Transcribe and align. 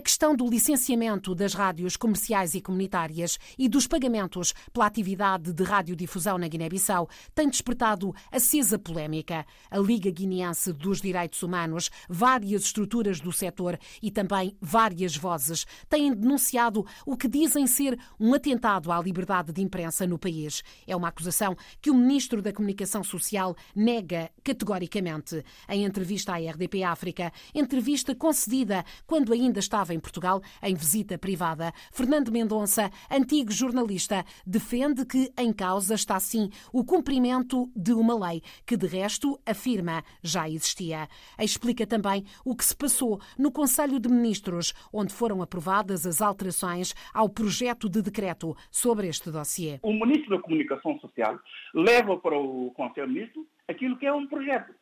A 0.00 0.02
questão 0.02 0.34
do 0.34 0.48
licenciamento 0.48 1.34
das 1.34 1.52
rádios 1.52 1.94
comerciais 1.94 2.54
e 2.54 2.60
comunitárias 2.62 3.38
e 3.58 3.68
dos 3.68 3.86
pagamentos 3.86 4.54
pela 4.72 4.86
atividade 4.86 5.52
de 5.52 5.62
radiodifusão 5.62 6.38
na 6.38 6.48
Guiné-Bissau 6.48 7.06
tem 7.34 7.50
despertado 7.50 8.14
acesa 8.32 8.78
polémica. 8.78 9.44
A 9.70 9.76
Liga 9.76 10.10
Guineense 10.10 10.72
dos 10.72 11.02
Direitos 11.02 11.42
Humanos, 11.42 11.90
várias 12.08 12.62
estruturas 12.62 13.20
do 13.20 13.30
setor 13.30 13.78
e 14.00 14.10
também 14.10 14.56
várias 14.58 15.14
vozes 15.18 15.66
têm 15.86 16.14
denunciado 16.14 16.86
o 17.04 17.14
que 17.14 17.28
dizem 17.28 17.66
ser 17.66 18.00
um 18.18 18.32
atentado 18.32 18.90
à 18.90 18.98
liberdade 19.02 19.52
de 19.52 19.60
imprensa 19.60 20.06
no 20.06 20.18
país. 20.18 20.62
É 20.86 20.96
uma 20.96 21.08
acusação 21.08 21.54
que 21.78 21.90
o 21.90 21.94
Ministro 21.94 22.40
da 22.40 22.54
Comunicação 22.54 23.04
Social 23.04 23.54
nega 23.76 24.30
categoricamente. 24.42 25.44
Em 25.68 25.84
entrevista 25.84 26.32
à 26.32 26.38
RDP 26.38 26.84
África, 26.84 27.30
entrevista 27.54 28.14
concedida 28.14 28.82
quando 29.06 29.34
ainda 29.34 29.58
estava 29.58 29.89
em 29.90 30.00
Portugal 30.00 30.40
em 30.62 30.74
visita 30.74 31.18
privada, 31.18 31.72
Fernando 31.92 32.30
Mendonça, 32.30 32.90
antigo 33.10 33.50
jornalista, 33.50 34.24
defende 34.46 35.04
que 35.04 35.30
em 35.38 35.52
causa 35.52 35.94
está 35.94 36.18
sim 36.18 36.50
o 36.72 36.84
cumprimento 36.84 37.70
de 37.74 37.92
uma 37.92 38.28
lei 38.28 38.42
que, 38.66 38.76
de 38.76 38.86
resto, 38.86 39.38
afirma 39.46 40.02
já 40.22 40.48
existia. 40.48 41.08
Explica 41.38 41.86
também 41.86 42.24
o 42.44 42.56
que 42.56 42.64
se 42.64 42.76
passou 42.76 43.20
no 43.38 43.52
Conselho 43.52 43.98
de 43.98 44.08
Ministros, 44.08 44.72
onde 44.92 45.12
foram 45.12 45.42
aprovadas 45.42 46.06
as 46.06 46.20
alterações 46.20 46.94
ao 47.12 47.28
projeto 47.28 47.88
de 47.88 48.02
decreto 48.02 48.56
sobre 48.70 49.08
este 49.08 49.30
dossiê. 49.30 49.78
O 49.82 49.92
Ministro 49.92 50.36
da 50.36 50.42
Comunicação 50.42 50.98
Social 51.00 51.38
leva 51.74 52.16
para 52.16 52.38
o 52.38 52.70
Conselho 52.72 53.08
de 53.08 53.14
Ministros 53.14 53.46
aquilo 53.68 53.96
que 53.96 54.06
é 54.06 54.12
um 54.12 54.26
projeto. 54.26 54.74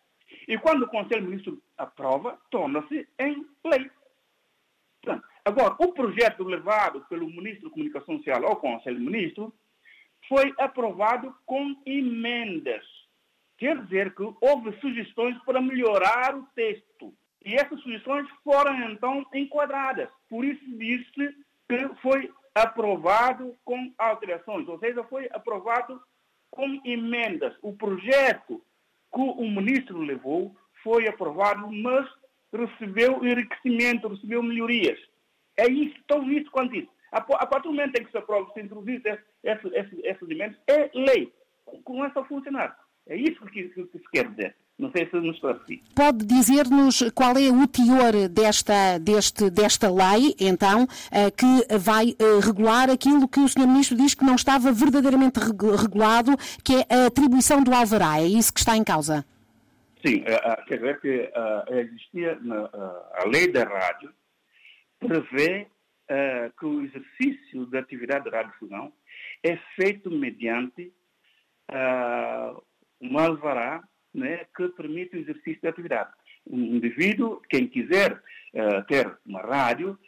E 0.47 0.59
quando 0.59 0.83
o 0.83 0.89
Conselho 0.89 1.23
de 1.23 1.29
Ministros 1.29 1.59
aprova, 1.77 2.39
torna-se 2.51 3.07
em 3.19 3.45
lei. 3.65 3.91
Agora, 5.45 5.77
o 5.79 5.93
projeto 5.93 6.45
levado 6.45 7.05
pelo 7.09 7.27
Ministro 7.27 7.69
da 7.69 7.71
Comunicação 7.71 8.19
Social 8.19 8.45
ao 8.47 8.57
Conselho 8.57 8.99
de 8.99 9.05
Ministros 9.05 9.53
foi 10.29 10.53
aprovado 10.59 11.35
com 11.47 11.75
emendas. 11.87 12.85
Quer 13.57 13.83
dizer 13.85 14.15
que 14.15 14.23
houve 14.41 14.79
sugestões 14.81 15.37
para 15.45 15.61
melhorar 15.61 16.37
o 16.37 16.47
texto. 16.55 17.15
E 17.45 17.55
essas 17.55 17.81
sugestões 17.81 18.29
foram 18.45 18.91
então 18.91 19.25
enquadradas. 19.33 20.09
Por 20.29 20.45
isso 20.45 20.65
disse 20.77 21.35
que 21.69 21.89
foi 22.03 22.31
aprovado 22.55 23.55
com 23.65 23.93
alterações, 23.99 24.69
ou 24.69 24.79
seja, 24.79 25.05
foi 25.05 25.29
aprovado 25.33 26.01
com 26.51 26.81
emendas. 26.85 27.55
O 27.63 27.73
projeto 27.77 28.63
que 29.13 29.21
o 29.21 29.51
ministro 29.51 29.99
levou 29.99 30.55
foi 30.83 31.09
aprovado, 31.09 31.71
mas 31.71 32.09
recebeu 32.53 33.25
enriquecimento, 33.25 34.09
recebeu 34.09 34.43
melhorias. 34.43 34.99
É 35.57 35.69
isso, 35.69 35.97
tão 36.07 36.31
isso 36.31 36.51
quanto 36.51 36.75
isso. 36.75 36.89
A, 37.13 37.19
a 37.19 37.47
partir 37.47 37.69
do 37.69 37.75
momento 37.75 37.97
em 37.97 38.05
que 38.05 38.11
se 38.11 38.19
aprova, 38.19 38.51
se 38.53 38.61
introduz 38.61 39.03
esses, 39.43 39.73
esses 40.05 40.23
elementos, 40.23 40.59
é 40.67 40.91
lei. 40.95 41.33
Começa 41.85 42.21
a 42.21 42.25
funcionar. 42.25 42.77
É 43.07 43.17
isso 43.17 43.41
que, 43.47 43.69
que, 43.71 43.85
que 43.85 43.99
se 43.99 44.11
quer 44.13 44.29
dizer. 44.29 44.55
Não 44.79 44.93
sei 44.93 45.09
se 45.11 45.17
nos 45.17 45.35
esclareci. 45.35 45.83
Pode 45.93 46.25
dizer-nos 46.25 47.03
qual 47.13 47.37
é 47.37 47.51
o 47.51 47.67
teor 47.67 48.29
desta, 48.29 48.99
deste, 48.99 49.51
desta 49.51 49.91
lei, 49.91 50.37
então, 50.39 50.87
eh, 51.11 51.33
que 51.33 51.67
vai 51.77 52.11
eh, 52.11 52.41
regular 52.41 52.89
aquilo 52.89 53.27
que 53.27 53.41
o 53.41 53.49
Sr. 53.49 53.67
Ministro 53.67 53.97
diz 53.97 54.15
que 54.15 54.25
não 54.25 54.37
estava 54.37 54.71
verdadeiramente 54.71 55.41
regulado, 55.41 56.37
que 56.63 56.77
é 56.77 56.87
a 56.89 57.07
atribuição 57.07 57.65
do 57.65 57.75
alvará. 57.75 58.21
É 58.21 58.27
isso 58.27 58.53
que 58.53 58.61
está 58.61 58.77
em 58.77 58.85
causa? 58.85 59.27
Sim, 60.05 60.23
eh, 60.27 60.63
quer 60.67 60.77
dizer 60.77 61.01
que 61.01 61.31
existia 61.71 62.39
a 63.15 63.25
lei 63.27 63.51
da 63.51 63.65
rádio 63.65 64.13
prevê 64.99 65.67
que 66.59 66.65
o 66.65 66.83
exercício 66.83 67.67
da 67.67 67.81
atividade 67.81 68.25
de 68.25 68.31
radiodifusão 68.31 68.93
é 69.43 69.57
feito 69.77 70.11
mediante 70.11 70.93
um 73.01 73.19
alvará 73.19 73.83
né, 74.15 74.47
que 74.57 74.69
permite 74.71 75.17
o 75.17 75.21
exercício 75.21 75.61
da 75.63 75.69
atividade. 75.69 76.11
Um 76.47 76.77
indivíduo, 76.77 77.43
quem 77.51 77.69
quiser 77.69 78.23
ter 78.89 79.19
uma 79.27 79.43
rádio, 79.43 79.99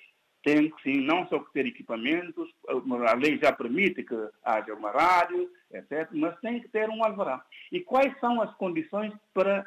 tem 0.42 0.70
que 0.70 0.82
sim, 0.82 1.00
não 1.02 1.26
só 1.28 1.38
ter 1.52 1.66
equipamentos, 1.66 2.48
a 2.66 3.14
lei 3.14 3.38
já 3.38 3.52
permite 3.52 4.02
que 4.02 4.16
haja 4.42 4.74
uma 4.74 4.90
rádio, 4.90 5.50
etc., 5.72 6.08
mas 6.12 6.38
tem 6.40 6.60
que 6.60 6.68
ter 6.68 6.88
um 6.88 7.04
alvará. 7.04 7.44
E 7.70 7.80
quais 7.80 8.18
são 8.20 8.40
as 8.40 8.52
condições 8.54 9.12
para 9.34 9.66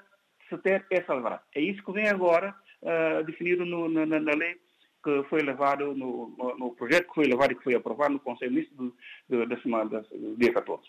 se 0.50 0.58
ter 0.60 0.86
esse 0.90 1.12
alvará? 1.12 1.42
É 1.56 1.62
isso 1.62 1.84
que 1.84 1.92
vem 1.92 2.08
agora 2.08 2.56
uh, 2.82 3.24
definido 3.24 3.66
no, 3.66 3.90
na, 3.90 4.06
na, 4.06 4.36
lei 4.36 4.56
que 5.04 5.24
foi 5.30 5.42
levado, 5.42 5.94
no, 5.94 6.34
no, 6.38 6.58
no, 6.58 6.76
projeto 6.76 7.08
que 7.10 7.16
foi 7.16 7.26
levado 7.26 7.52
e 7.52 7.56
que 7.56 7.64
foi 7.64 7.76
aprovado 7.76 8.14
no 8.14 8.20
Conselho 8.20 8.52
Ministro 8.52 8.96
da 9.30 9.62
semana, 9.62 10.02
do 10.12 10.38
dia 10.38 10.54
14. 10.54 10.82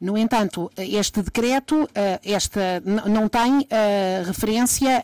No 0.00 0.16
entanto, 0.16 0.70
este 0.78 1.22
decreto 1.22 1.86
eh, 1.94 2.18
esta, 2.24 2.80
não 3.06 3.28
tem 3.28 3.58
uh, 3.58 4.26
referência 4.26 5.00
uh, 5.00 5.02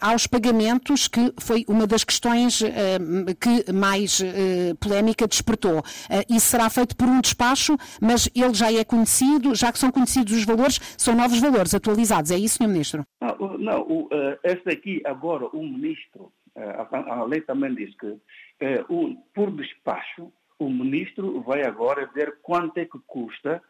aos 0.00 0.26
pagamentos, 0.26 1.06
que 1.06 1.34
foi 1.38 1.66
uma 1.68 1.86
das 1.86 2.02
questões 2.02 2.62
que 3.40 3.72
mais 3.72 4.22
polémica 4.80 5.26
despertou. 5.26 5.82
isso 6.28 6.46
será 6.46 6.70
feito 6.70 6.96
por 6.96 7.06
um 7.06 7.20
despacho, 7.20 7.76
mas 8.00 8.28
ele 8.34 8.54
já 8.54 8.72
é 8.72 8.84
conhecido, 8.84 9.54
já 9.54 9.72
que 9.72 9.78
são 9.78 9.90
conhecidos 9.90 10.32
os 10.32 10.44
valores, 10.44 10.78
são 10.96 11.14
novos 11.14 11.38
valores 11.40 11.74
atualizados. 11.74 12.30
É 12.30 12.38
isso, 12.38 12.56
Sr. 12.58 12.68
Ministro? 12.68 13.04
Não, 13.20 14.08
este 14.44 14.70
aqui, 14.70 15.02
agora, 15.04 15.46
o 15.46 15.62
Ministro, 15.62 16.32
a, 16.56 17.24
lei 17.24 17.40
também 17.42 17.74
diz 17.74 17.94
que, 17.96 18.16
por 19.34 19.50
despacho, 19.50 20.32
o 20.58 20.68
Ministro 20.68 21.40
vai 21.42 21.64
agora 21.64 22.06
dizer 22.06 22.38
quanto 22.42 22.78
é 22.78 22.84
que 22.84 22.98
custa 23.06 23.62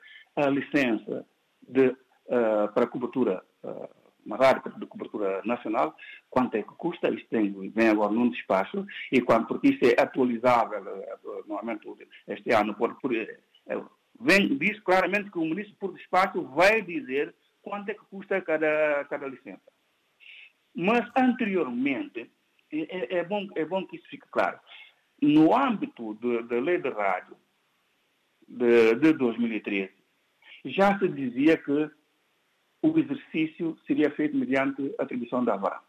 a 0.42 0.50
licença 0.50 1.26
de, 1.62 1.88
uh, 1.88 2.72
para 2.72 2.86
cobertura, 2.86 3.42
uh, 3.62 3.88
uma 4.24 4.36
rádio 4.36 4.78
de 4.78 4.86
cobertura 4.86 5.42
nacional, 5.44 5.96
quanto 6.30 6.54
é 6.54 6.62
que 6.62 6.74
custa, 6.74 7.10
isto 7.10 7.28
tem, 7.28 7.50
vem 7.70 7.88
agora 7.88 8.12
num 8.12 8.30
despacho, 8.30 8.86
e 9.10 9.20
quando, 9.20 9.46
porque 9.46 9.68
isso 9.68 9.84
é 9.84 10.00
atualizável, 10.00 10.82
uh, 10.82 11.48
normalmente 11.48 11.88
este 12.28 12.52
ano, 12.52 12.74
por, 12.74 12.94
por, 13.00 13.10
vem, 14.20 14.56
diz 14.58 14.78
claramente 14.80 15.30
que 15.30 15.38
o 15.38 15.44
ministro 15.44 15.74
por 15.78 15.92
despacho 15.92 16.42
vai 16.42 16.82
dizer 16.82 17.34
quanto 17.62 17.88
é 17.90 17.94
que 17.94 18.04
custa 18.10 18.40
cada, 18.40 19.04
cada 19.10 19.26
licença. 19.26 19.60
Mas 20.74 21.04
anteriormente, 21.16 22.30
é, 22.70 23.18
é, 23.18 23.24
bom, 23.24 23.46
é 23.56 23.64
bom 23.64 23.84
que 23.84 23.96
isso 23.96 24.08
fique 24.08 24.26
claro, 24.30 24.60
no 25.20 25.56
âmbito 25.56 26.14
da 26.44 26.60
lei 26.60 26.78
de 26.78 26.90
rádio 26.90 27.36
de, 28.46 28.94
de 28.94 29.12
2013, 29.14 29.97
já 30.70 30.98
se 30.98 31.08
dizia 31.08 31.56
que 31.56 31.90
o 32.82 32.98
exercício 32.98 33.76
seria 33.86 34.10
feito 34.10 34.36
mediante 34.36 34.94
atribuição 34.98 35.44
da 35.44 35.56
vara 35.56 35.80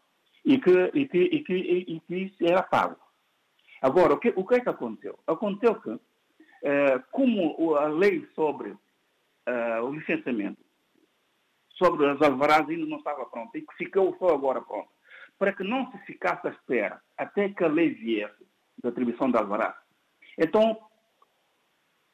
e 0.44 0.58
que, 0.58 0.90
e 0.94 1.06
que, 1.06 1.18
e 1.18 1.44
que, 1.44 1.54
e 1.54 2.00
que 2.00 2.16
isso 2.16 2.44
era 2.44 2.62
pago. 2.62 2.96
Agora, 3.82 4.14
o 4.14 4.18
que, 4.18 4.32
o 4.36 4.44
que 4.46 4.56
é 4.56 4.60
que 4.60 4.68
aconteceu? 4.68 5.18
Aconteceu 5.26 5.80
que, 5.80 5.98
eh, 6.62 6.98
como 7.10 7.76
a 7.76 7.86
lei 7.86 8.26
sobre 8.34 8.76
eh, 9.46 9.80
o 9.80 9.92
licenciamento, 9.92 10.60
sobre 11.76 12.06
as 12.10 12.20
alvarás 12.20 12.68
ainda 12.68 12.86
não 12.86 12.98
estava 12.98 13.24
pronta 13.26 13.56
e 13.56 13.62
que 13.62 13.74
ficou 13.76 14.14
só 14.18 14.34
agora 14.34 14.60
pronta, 14.60 14.90
para 15.38 15.52
que 15.52 15.62
não 15.62 15.90
se 15.92 15.98
ficasse 15.98 16.46
à 16.46 16.50
espera 16.50 17.00
até 17.16 17.48
que 17.48 17.64
a 17.64 17.68
lei 17.68 17.94
viesse 17.94 18.46
da 18.82 18.90
atribuição 18.90 19.30
da 19.30 19.38
alvará, 19.38 19.78
então 20.38 20.78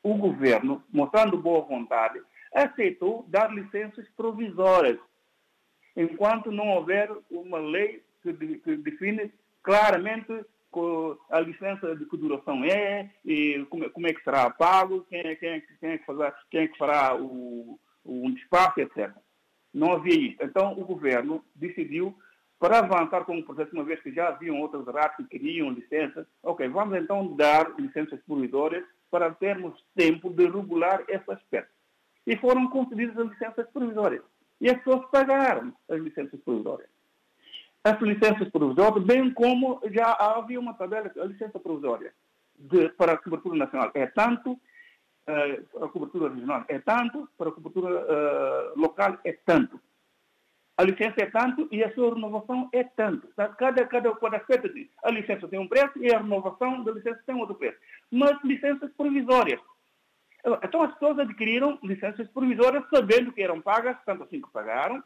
o 0.03 0.15
governo, 0.15 0.85
mostrando 0.93 1.37
boa 1.37 1.63
vontade, 1.63 2.23
aceitou 2.55 3.25
dar 3.29 3.53
licenças 3.53 4.09
provisórias, 4.17 4.99
enquanto 5.97 6.51
não 6.51 6.69
houver 6.69 7.11
uma 7.31 7.59
lei 7.59 8.03
que, 8.23 8.33
de, 8.33 8.59
que 8.59 8.77
define 8.77 9.33
claramente 9.63 10.45
a 11.31 11.41
licença 11.41 11.97
de 11.97 12.05
que 12.05 12.17
duração 12.17 12.63
é, 12.65 13.11
e 13.25 13.65
como, 13.71 13.89
como 13.91 14.07
é 14.07 14.13
que 14.13 14.23
será 14.23 14.51
pago, 14.51 15.07
quem 15.09 15.21
é, 15.21 15.35
quem 15.35 15.49
é, 15.49 15.61
quem 15.81 15.91
é, 15.91 15.99
que, 15.99 16.05
fará, 16.05 16.35
quem 16.51 16.61
é 16.61 16.69
que 16.69 16.77
fará 16.77 17.17
o, 17.17 17.79
o 18.05 18.29
espaço, 18.31 18.81
etc. 18.81 19.11
Não 19.73 19.93
havia 19.93 20.15
isso. 20.15 20.37
Então, 20.43 20.73
o 20.73 20.85
governo 20.85 21.43
decidiu, 21.55 22.15
para 22.59 22.81
avançar 22.81 23.25
com 23.25 23.39
o 23.39 23.43
processo, 23.43 23.73
uma 23.73 23.85
vez 23.85 24.01
que 24.03 24.13
já 24.13 24.29
haviam 24.29 24.61
outras 24.61 24.87
rádios 24.87 25.17
que 25.29 25.39
queriam 25.39 25.71
licenças, 25.71 26.27
ok, 26.43 26.69
vamos 26.69 26.99
então 26.99 27.35
dar 27.35 27.75
licenças 27.79 28.21
provisórias 28.27 28.85
para 29.11 29.31
termos 29.35 29.83
tempo 29.95 30.29
de 30.31 30.45
regular 30.45 31.05
esse 31.09 31.31
aspecto 31.31 31.76
e 32.27 32.37
foram 32.37 32.69
concedidas 32.69 33.17
as 33.19 33.29
licenças 33.29 33.69
provisórias. 33.71 34.23
E 34.61 34.69
as 34.69 34.79
pessoas 34.79 35.09
pagaram 35.11 35.73
as 35.89 36.01
licenças 36.01 36.41
provisórias. 36.41 36.89
As 37.85 38.01
licenças 38.01 38.49
provisórias, 38.49 39.05
bem 39.05 39.33
como 39.33 39.81
já 39.93 40.13
havia 40.13 40.59
uma 40.59 40.75
tabela, 40.75 41.11
a 41.17 41.25
licença 41.25 41.59
provisória 41.61 42.13
de, 42.59 42.89
para 42.91 43.13
a 43.13 43.17
cobertura 43.17 43.57
nacional 43.57 43.91
é 43.95 44.07
tanto, 44.07 44.53
uh, 44.53 45.85
a 45.85 45.89
cobertura 45.89 46.31
regional 46.31 46.65
é 46.69 46.79
tanto, 46.81 47.29
para 47.39 47.51
a 47.51 47.53
cobertura 47.53 47.95
uh, 47.95 48.81
local 48.81 49.19
é 49.25 49.33
tanto. 49.45 49.81
a 50.77 50.83
licença 50.83 51.15
é 51.19 51.27
tanto 51.27 51.69
e 51.71 51.83
a 51.85 51.95
sua 51.95 52.15
renovação 52.15 52.69
é 52.73 52.85
tanto. 52.85 53.29
Cada, 53.37 53.87
cada, 53.87 54.15
cada 54.17 54.37
aspecto 54.37 54.73
diz. 54.75 54.89
A 55.05 55.11
licença 55.11 55.49
tem 55.49 55.59
um 55.59 55.69
preço 55.69 55.99
e 55.99 56.13
a 56.13 56.19
renovação 56.19 56.83
da 56.83 56.93
licença 56.93 57.23
tem 57.25 57.37
outro 57.37 57.55
preço. 57.55 57.79
Mas 58.11 58.37
licenças 58.43 58.91
provisórias. 58.93 59.61
Então 60.63 60.83
as 60.83 60.93
pessoas 60.93 61.19
adquiriram 61.19 61.79
licenças 61.83 62.29
provisórias 62.29 62.85
sabendo 62.89 63.33
que 63.33 63.43
eram 63.43 63.61
pagas, 63.61 63.97
tanto 64.05 64.23
assim 64.23 64.41
que 64.41 64.51
pagaram, 64.51 65.03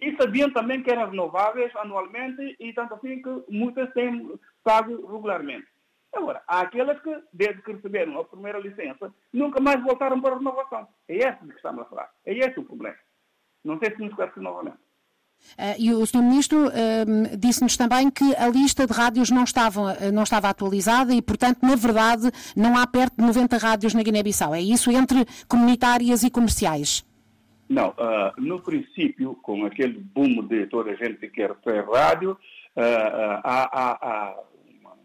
e 0.00 0.16
sabiam 0.16 0.50
também 0.50 0.82
que 0.82 0.90
eram 0.90 1.10
renováveis 1.10 1.74
anualmente 1.76 2.56
e 2.58 2.72
tanto 2.72 2.94
assim 2.94 3.20
que 3.20 3.44
muitas 3.50 3.92
têm 3.92 4.38
pago 4.64 5.06
regularmente. 5.06 5.66
Agora, 6.12 6.42
há 6.46 6.60
aquelas 6.60 7.00
que, 7.02 7.22
desde 7.32 7.62
que 7.62 7.72
receberam 7.72 8.18
a 8.18 8.24
primeira 8.24 8.58
licença, 8.58 9.14
nunca 9.32 9.60
mais 9.60 9.80
voltaram 9.82 10.20
para 10.20 10.34
a 10.34 10.38
renovação. 10.38 10.88
É 11.06 11.16
esse 11.16 11.46
que 11.46 11.54
estamos 11.54 11.82
a 11.82 11.84
falar. 11.84 12.10
É 12.24 12.32
esse 12.32 12.58
o 12.58 12.64
problema. 12.64 12.96
Não 13.62 13.78
sei 13.78 13.90
se 13.90 14.00
nos 14.00 14.10
esclarece 14.10 14.40
novamente. 14.40 14.78
Uh, 15.58 15.76
e 15.78 15.92
o 15.92 16.06
Sr. 16.06 16.22
Ministro 16.22 16.68
uh, 16.68 17.36
disse-nos 17.36 17.76
também 17.76 18.10
que 18.10 18.34
a 18.36 18.48
lista 18.48 18.86
de 18.86 18.92
rádios 18.92 19.30
não 19.30 19.44
estava, 19.44 19.92
uh, 19.92 20.12
não 20.12 20.22
estava 20.22 20.48
atualizada 20.48 21.12
e, 21.12 21.20
portanto, 21.20 21.58
na 21.62 21.76
verdade, 21.76 22.30
não 22.56 22.76
há 22.76 22.86
perto 22.86 23.16
de 23.16 23.26
90 23.26 23.58
rádios 23.58 23.94
na 23.94 24.02
Guiné-Bissau. 24.02 24.54
É 24.54 24.60
isso 24.60 24.90
entre 24.90 25.26
comunitárias 25.48 26.22
e 26.22 26.30
comerciais? 26.30 27.04
Não. 27.68 27.94
no 28.36 28.60
princípio, 28.60 29.36
com 29.42 29.64
aquele 29.64 30.00
boom 30.00 30.44
de 30.44 30.66
toda 30.66 30.90
a 30.90 30.94
gente 30.96 31.18
que 31.18 31.28
quer 31.28 31.54
ter 31.56 31.84
rádio, 31.84 32.36
há, 32.76 33.44
há, 33.44 33.98
há, 34.02 34.34
uma 34.80 34.96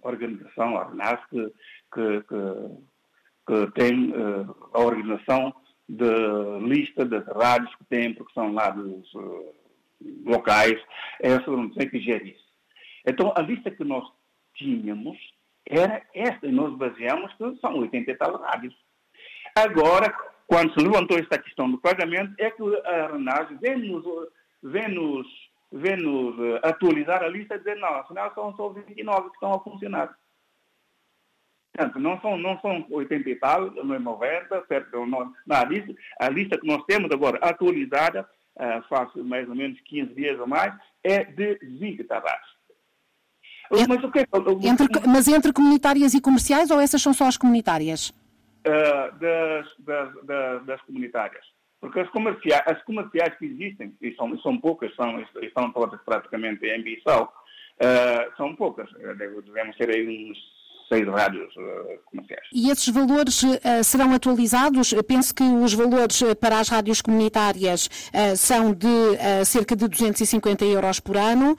organização, 0.00 0.78
a 0.78 0.84
RNAS, 0.84 1.20
que, 1.30 1.52
que, 1.92 2.22
que, 3.46 3.72
tem 3.72 4.14
a 4.72 4.80
organização 4.80 5.54
de 5.86 6.66
lista 6.66 7.04
das 7.04 7.26
rádios 7.26 7.74
que 7.74 7.84
tem, 7.84 8.14
porque 8.14 8.32
são 8.32 8.54
lá 8.54 8.70
dos 8.70 9.06
locais, 10.24 10.80
essa 11.20 11.50
organização 11.50 11.88
que 11.88 12.00
gera 12.00 12.24
isso. 12.24 12.46
Então, 13.06 13.32
a 13.36 13.42
lista 13.42 13.70
que 13.70 13.84
nós 13.84 14.04
tínhamos 14.54 15.16
era 15.66 16.02
esta, 16.14 16.46
e 16.46 16.52
nós 16.52 16.74
baseamos 16.76 17.32
que 17.34 17.56
são 17.60 17.78
80 17.78 18.10
e 18.10 18.14
tal 18.14 18.36
rádios. 18.40 18.74
Agora, 19.54 20.14
quando 20.46 20.72
se 20.72 20.80
levantou 20.80 21.18
esta 21.18 21.38
questão 21.38 21.70
do 21.70 21.78
pagamento, 21.78 22.34
é 22.38 22.50
que 22.50 22.62
a 22.86 23.08
RENAS 23.08 23.48
vem-nos 23.60 24.04
vem 24.62 24.88
-nos, 24.88 25.26
vem 25.70 25.96
-nos 25.96 26.38
eh, 26.38 26.60
atualizar 26.62 27.22
a 27.22 27.28
lista 27.28 27.54
e 27.54 27.58
dizer, 27.58 27.76
não, 27.76 27.94
afinal 27.94 28.32
são 28.34 28.54
só 28.56 28.68
29 28.70 29.28
que 29.28 29.34
estão 29.34 29.54
a 29.54 29.60
funcionar. 29.60 30.16
Portanto, 31.72 32.00
não 32.00 32.20
são, 32.20 32.36
não 32.36 32.58
são 32.60 32.86
80 32.90 33.30
e 33.30 33.36
tal, 33.36 33.70
não 33.70 33.94
é 33.94 33.98
90, 33.98 34.66
certo? 34.66 35.06
Não, 35.06 35.06
não, 35.46 35.56
a, 35.56 35.64
lista, 35.64 35.94
a 36.18 36.28
lista 36.28 36.58
que 36.58 36.66
nós 36.66 36.82
temos 36.86 37.10
agora 37.12 37.38
atualizada 37.40 38.28
uh, 38.58 38.82
faz 38.88 39.14
mais 39.14 39.48
ou 39.48 39.54
menos 39.54 39.80
15 39.82 40.14
dias 40.14 40.38
ou 40.38 40.46
mais, 40.46 40.74
é 41.02 41.24
de 41.24 41.58
20 41.62 42.04
tabacos. 42.04 42.58
Mas, 43.70 44.02
o 44.02 44.10
que, 44.10 44.20
é 44.20 44.24
entre, 44.62 44.86
mas 45.06 45.28
entre 45.28 45.52
comunitárias 45.52 46.14
e 46.14 46.20
comerciais 46.20 46.70
ou 46.70 46.80
essas 46.80 47.02
são 47.02 47.12
só 47.12 47.26
as 47.26 47.36
comunitárias? 47.36 48.10
Uh, 48.66 49.18
das, 49.18 49.66
das, 49.78 50.24
das, 50.24 50.66
das, 50.66 50.82
comunitárias. 50.82 51.44
Porque 51.80 52.00
as 52.00 52.08
comerciais, 52.10 52.62
as 52.66 52.82
comerciais 52.84 53.36
que 53.36 53.44
existem, 53.44 53.94
e 54.00 54.14
são, 54.14 54.36
são 54.40 54.58
poucas, 54.58 54.94
são, 54.94 55.20
estão 55.42 55.70
todas 55.70 56.00
praticamente 56.02 56.66
em 56.66 56.82
Bissau, 56.82 57.32
uh, 57.76 58.36
são 58.36 58.56
poucas. 58.56 58.90
Devemos 59.44 59.76
ter 59.76 59.90
aí 59.90 60.30
uns 60.30 60.57
seis 60.88 61.06
rádios 61.06 61.54
uh, 61.56 61.98
comerciais. 62.06 62.46
E 62.52 62.70
esses 62.70 62.88
valores 62.88 63.42
uh, 63.42 63.84
serão 63.84 64.12
atualizados? 64.12 64.94
Penso 65.06 65.34
que 65.34 65.42
os 65.42 65.74
valores 65.74 66.22
eh, 66.22 66.34
para 66.34 66.58
as 66.58 66.68
rádios 66.68 67.02
comunitárias 67.02 67.88
são 68.36 68.72
de 68.72 68.86
cerca 69.44 69.76
de 69.76 69.86
250 69.86 70.64
euros 70.64 71.00
por 71.00 71.16
ano, 71.16 71.56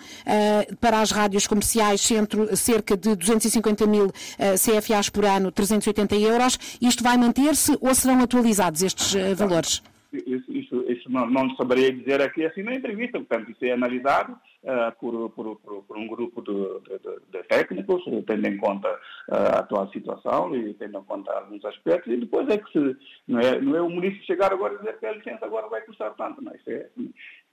para 0.79 0.99
as 1.01 1.11
rádios 1.11 1.47
comerciais 1.47 2.01
centro, 2.01 2.55
cerca 2.55 2.97
de 2.97 3.15
250 3.15 3.85
mil 3.87 4.11
CFAs 4.37 5.09
por 5.09 5.25
ano, 5.25 5.51
380 5.51 6.15
euros. 6.15 6.57
Isto 6.81 7.03
vai 7.03 7.17
manter-se 7.17 7.77
ou 7.79 7.93
serão 7.93 8.21
atualizados 8.21 8.81
estes 8.81 9.13
valores? 9.35 9.81
Isso, 10.11 10.51
isso, 10.51 10.85
isso 10.87 11.11
não, 11.11 11.29
não, 11.29 11.55
saberia 11.55 11.91
dizer 11.91 12.21
aqui 12.21 12.45
assim 12.45 12.63
na 12.63 12.73
entrevista, 12.73 13.19
portanto, 13.19 13.51
isso 13.51 13.63
é 13.63 13.71
analisado 13.71 14.35
uh, 14.63 14.91
por, 14.99 15.29
por, 15.31 15.55
por, 15.57 15.83
por, 15.83 15.97
um 15.97 16.07
grupo 16.07 16.41
de, 16.41 16.97
de, 16.97 17.19
de, 17.31 17.43
técnicos, 17.47 18.03
tendo 18.25 18.47
em 18.47 18.57
conta 18.57 18.89
uh, 18.89 19.55
a 19.55 19.59
atual 19.59 19.89
situação 19.91 20.55
e 20.55 20.73
tendo 20.73 20.99
em 20.99 21.03
conta 21.03 21.31
alguns 21.31 21.63
aspectos, 21.65 22.11
e 22.11 22.17
depois 22.17 22.47
é 22.49 22.57
que 22.57 22.71
se, 22.71 22.97
não 23.27 23.39
é, 23.39 23.61
não 23.61 23.75
é 23.75 23.81
o 23.81 23.89
município 23.89 24.25
chegar 24.25 24.51
agora 24.51 24.75
e 24.75 24.77
dizer 24.77 24.99
que 24.99 25.05
a 25.05 25.13
licença 25.13 25.45
agora 25.45 25.67
vai 25.67 25.81
custar 25.81 26.13
tanto, 26.15 26.41
não 26.41 26.51
é? 26.51 26.55
Isso 26.55 26.69
é, 26.69 26.89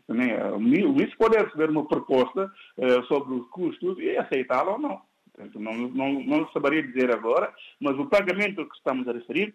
é, 0.08 0.52
o 0.52 0.60
município 0.60 1.18
pode 1.18 1.36
receber 1.36 1.70
uma 1.70 1.86
proposta 1.86 2.52
uh, 2.78 3.02
sobre 3.06 3.34
os 3.34 3.48
custos 3.48 3.98
e 3.98 4.16
aceitá-la 4.16 4.72
ou 4.72 4.78
não. 4.78 5.02
Portanto, 5.32 5.60
não, 5.60 5.74
não, 5.74 6.12
não 6.24 6.48
saberia 6.48 6.82
dizer 6.82 7.10
agora, 7.12 7.52
mas 7.78 7.98
o 7.98 8.06
pagamento 8.06 8.66
que 8.66 8.76
estamos 8.76 9.06
a 9.06 9.12
referir 9.12 9.54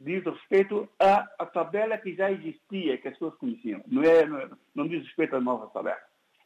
diz 0.00 0.22
respeito 0.24 0.88
à, 0.98 1.26
à, 1.38 1.46
tabela 1.46 1.96
que 1.96 2.14
já 2.14 2.30
existia, 2.30 2.98
que 2.98 3.08
as 3.08 3.14
pessoas 3.14 3.34
conheciam. 3.36 3.82
Não, 3.86 4.02
é, 4.02 4.26
não, 4.26 4.38
é, 4.38 4.48
não 4.74 4.86
diz 4.86 5.02
respeito 5.04 5.36
à 5.36 5.40
nova 5.40 5.68
tabela. 5.68 5.96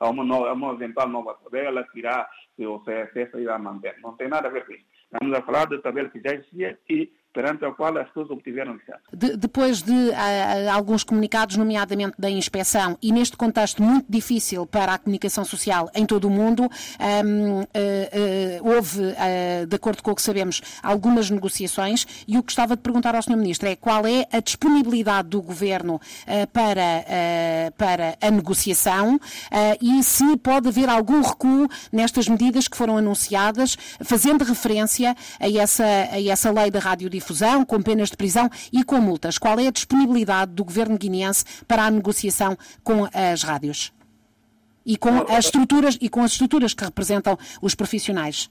Há 0.00 0.08
uma, 0.08 0.24
nova, 0.24 0.52
uma 0.52 0.72
eventual 0.72 1.08
nova 1.08 1.34
tabela 1.34 1.84
que 1.84 1.98
irá, 1.98 2.28
se 2.56 2.66
o 2.66 2.80
CSS 2.80 3.36
irá 3.38 3.58
manter. 3.58 3.98
Não 4.00 4.16
tem 4.16 4.28
nada 4.28 4.48
a 4.48 4.50
ver 4.50 4.64
com 4.64 4.72
isso. 4.72 4.86
Estamos 5.12 5.36
a 5.36 5.42
falar 5.42 5.66
da 5.66 5.78
tabela 5.78 6.08
que 6.08 6.20
já 6.20 6.34
existia 6.34 6.78
e 6.88 7.12
perante 7.32 7.64
a 7.64 7.70
qual 7.70 7.96
as 7.96 8.08
pessoas 8.08 8.30
obtiveram 8.30 8.74
licença. 8.74 9.00
De, 9.12 9.36
depois 9.36 9.82
de 9.82 9.92
uh, 9.92 10.70
alguns 10.72 11.04
comunicados, 11.04 11.56
nomeadamente 11.56 12.14
da 12.18 12.28
inspeção, 12.28 12.98
e 13.00 13.12
neste 13.12 13.36
contexto 13.36 13.82
muito 13.82 14.06
difícil 14.08 14.66
para 14.66 14.94
a 14.94 14.98
comunicação 14.98 15.44
social 15.44 15.88
em 15.94 16.04
todo 16.04 16.26
o 16.26 16.30
mundo, 16.30 16.64
um, 16.64 17.60
uh, 17.60 17.64
uh, 17.64 18.74
houve, 18.74 19.00
de 19.68 19.76
acordo 19.76 20.02
com 20.02 20.10
o 20.10 20.14
que 20.14 20.22
sabemos, 20.22 20.60
algumas 20.82 21.30
negociações 21.30 22.24
e 22.26 22.36
o 22.36 22.42
que 22.42 22.50
gostava 22.50 22.74
de 22.74 22.82
perguntar 22.82 23.14
ao 23.14 23.22
Sr. 23.22 23.36
Ministro 23.36 23.68
é 23.68 23.76
qual 23.76 24.06
é 24.06 24.26
a 24.32 24.40
disponibilidade 24.40 25.28
do 25.28 25.40
Governo 25.40 26.00
para, 26.52 27.72
para 27.76 28.16
a 28.20 28.30
negociação 28.30 29.20
e 29.80 30.02
se 30.02 30.36
pode 30.38 30.68
haver 30.68 30.88
algum 30.88 31.20
recuo 31.22 31.68
nestas 31.92 32.28
medidas 32.28 32.66
que 32.66 32.76
foram 32.76 32.96
anunciadas, 32.96 33.76
fazendo 34.02 34.44
referência 34.44 35.14
a 35.38 35.48
essa, 35.48 35.84
a 35.84 36.22
essa 36.22 36.50
lei 36.50 36.70
da 36.70 36.80
radiodifusão 36.80 37.19
difusão, 37.20 37.64
com 37.64 37.80
penas 37.82 38.10
de 38.10 38.16
prisão 38.16 38.48
e 38.72 38.82
com 38.82 39.00
multas. 39.00 39.38
Qual 39.38 39.58
é 39.58 39.68
a 39.68 39.70
disponibilidade 39.70 40.52
do 40.52 40.64
governo 40.64 40.98
guineense 40.98 41.64
para 41.64 41.84
a 41.84 41.90
negociação 41.90 42.56
com 42.82 43.04
as 43.14 43.42
rádios? 43.42 43.92
E 44.84 44.96
com 44.96 45.10
as 45.30 45.44
estruturas, 45.44 45.98
e 46.00 46.08
com 46.08 46.22
as 46.22 46.32
estruturas 46.32 46.74
que 46.74 46.84
representam 46.84 47.36
os 47.62 47.74
profissionais? 47.74 48.50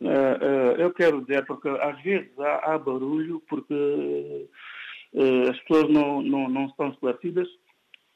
Uh, 0.00 0.06
uh, 0.06 0.80
eu 0.80 0.92
quero 0.92 1.20
dizer, 1.20 1.44
porque 1.44 1.68
às 1.68 2.02
vezes 2.02 2.30
há, 2.38 2.72
há 2.72 2.78
barulho 2.78 3.42
porque 3.48 4.48
uh, 5.12 5.50
as 5.50 5.58
pessoas 5.60 5.92
não, 5.92 6.22
não, 6.22 6.48
não 6.48 6.66
estão 6.66 6.88
esclarecidas 6.88 7.48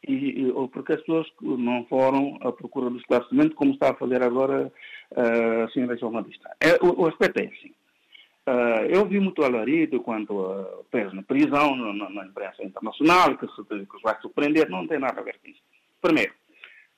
e, 0.09 0.50
ou 0.54 0.68
porque 0.68 0.94
as 0.94 1.00
pessoas 1.00 1.26
não 1.40 1.85
foram 1.87 2.38
à 2.42 2.52
procura 2.52 2.90
do 2.90 2.99
esclarecimento, 2.99 3.54
como 3.54 3.73
está 3.73 3.90
a 3.90 3.94
fazer 3.94 4.23
agora 4.23 4.71
a 5.16 5.68
senhora 5.71 5.97
jornalista. 5.97 6.50
É, 6.61 6.75
o, 6.85 7.02
o 7.02 7.06
aspecto 7.06 7.38
é 7.40 7.47
assim. 7.47 7.73
Uh, 8.46 8.84
eu 8.90 9.06
vi 9.06 9.18
muito 9.18 9.42
alarido 9.42 10.02
quanto 10.02 10.38
a 10.38 10.84
preso 10.90 11.16
na 11.16 11.22
prisão, 11.22 11.74
na, 11.74 12.10
na, 12.10 12.26
imprensa 12.26 12.62
internacional, 12.62 13.38
que, 13.38 13.46
se, 13.48 13.64
que 13.64 14.02
vai 14.02 14.20
surpreender, 14.20 14.68
não 14.68 14.86
tem 14.86 14.98
nada 14.98 15.20
a 15.20 15.24
ver 15.24 15.38
com 15.38 15.48
isso. 15.48 15.62
Primeiro, 16.02 16.34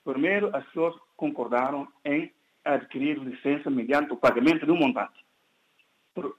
primeiro 0.04 0.56
as 0.56 0.64
pessoas 0.66 0.96
concordaram 1.16 1.86
em 2.04 2.32
adquirir 2.64 3.18
licença 3.18 3.70
mediante 3.70 4.12
o 4.12 4.16
pagamento 4.16 4.66
de 4.66 4.72
um 4.72 4.76
montante, 4.76 5.24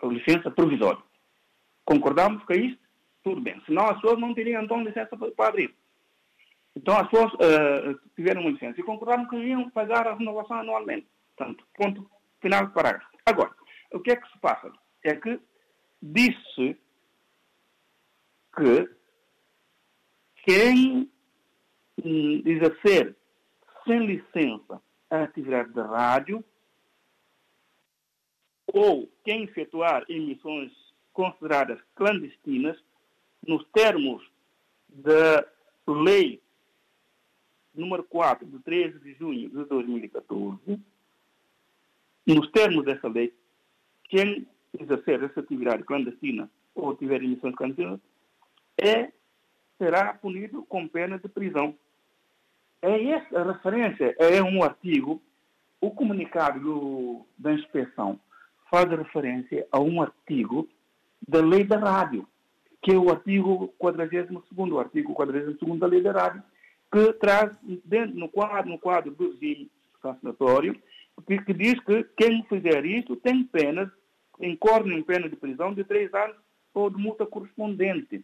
licença 0.03 0.51
provisória. 0.51 1.01
Concordamos 1.85 2.43
com 2.43 2.53
isso? 2.53 2.77
Tudo 3.23 3.39
bem. 3.39 3.61
Senão 3.65 3.85
as 3.85 3.95
pessoas 4.01 4.19
não 4.19 4.33
teriam 4.33 4.61
então 4.61 4.83
licença 4.83 5.15
para 5.15 5.47
abrir. 5.47 5.73
Então 6.75 6.97
as 6.97 7.09
pessoas 7.09 7.33
uh, 7.35 7.99
tiveram 8.13 8.41
uma 8.41 8.51
licença 8.51 8.79
e 8.79 8.83
concordaram 8.83 9.25
que 9.29 9.37
iam 9.37 9.69
pagar 9.69 10.05
a 10.05 10.15
renovação 10.15 10.57
anualmente. 10.57 11.07
Portanto, 11.35 11.65
ponto 11.75 12.11
final 12.41 12.65
do 12.65 12.73
parágrafo. 12.73 13.07
Agora, 13.25 13.51
o 13.93 14.01
que 14.01 14.11
é 14.11 14.15
que 14.17 14.29
se 14.29 14.37
passa? 14.39 14.69
É 15.09 15.15
que 15.15 15.39
disse 16.01 16.77
que 18.55 18.89
quem 20.43 21.11
hum, 22.03 22.41
exercer 22.45 23.15
sem 23.85 24.05
licença 24.05 24.81
a 25.09 25.23
atividade 25.23 25.73
de 25.73 25.81
rádio 25.81 26.43
ou 28.67 29.09
quem 29.23 29.43
efetuar 29.43 30.05
emissões 30.09 30.71
consideradas 31.13 31.79
clandestinas 31.95 32.77
nos 33.45 33.65
termos 33.73 34.23
da 34.89 35.47
lei 35.87 36.41
número 37.73 38.03
4 38.03 38.45
de 38.45 38.59
13 38.59 38.99
de 38.99 39.13
junho 39.13 39.49
de 39.49 39.63
2014, 39.65 40.79
nos 42.25 42.51
termos 42.51 42.83
dessa 42.83 43.07
lei, 43.07 43.33
quem 44.09 44.47
exercer 44.79 45.23
essa 45.23 45.39
atividade 45.39 45.83
clandestina 45.83 46.49
ou 46.75 46.95
tiver 46.95 47.23
emissões 47.23 47.55
clandestinas, 47.55 47.99
é, 48.79 49.11
será 49.77 50.13
punido 50.13 50.63
com 50.63 50.87
pena 50.87 51.17
de 51.17 51.27
prisão. 51.27 51.75
É 52.81 53.03
essa 53.09 53.43
referência, 53.51 54.15
é 54.19 54.41
um 54.41 54.63
artigo, 54.63 55.21
o 55.81 55.91
comunicado 55.91 56.59
do, 56.59 57.25
da 57.37 57.53
inspeção 57.53 58.19
faz 58.69 58.89
referência 58.89 59.67
a 59.71 59.79
um 59.79 60.01
artigo 60.01 60.67
da 61.27 61.41
lei 61.41 61.63
da 61.63 61.77
rádio, 61.77 62.27
que 62.81 62.91
é 62.91 62.97
o 62.97 63.09
artigo 63.09 63.73
42 63.77 64.29
o 64.71 64.79
artigo 64.79 65.13
42 65.13 65.79
da 65.79 65.87
lei 65.87 66.01
da 66.01 66.11
rádio, 66.11 66.43
que 66.91 67.13
traz 67.13 67.57
dentro, 67.83 68.15
no 68.17 68.29
quadro, 68.29 68.71
no 68.71 68.79
quadro 68.79 69.11
do 69.11 69.31
regime 69.31 69.69
sancionatório, 70.01 70.79
que, 71.25 71.41
que, 71.43 71.53
diz 71.53 71.79
que 71.83 72.03
quem 72.15 72.43
fizer 72.43 72.85
isto 72.85 73.15
tem 73.15 73.43
penas, 73.43 73.89
incorre 74.39 74.93
em 74.93 75.03
pena 75.03 75.29
de 75.29 75.35
prisão 75.35 75.73
de 75.73 75.83
três 75.83 76.13
anos 76.13 76.35
ou 76.73 76.89
de 76.89 76.97
multa 76.97 77.25
correspondente. 77.25 78.23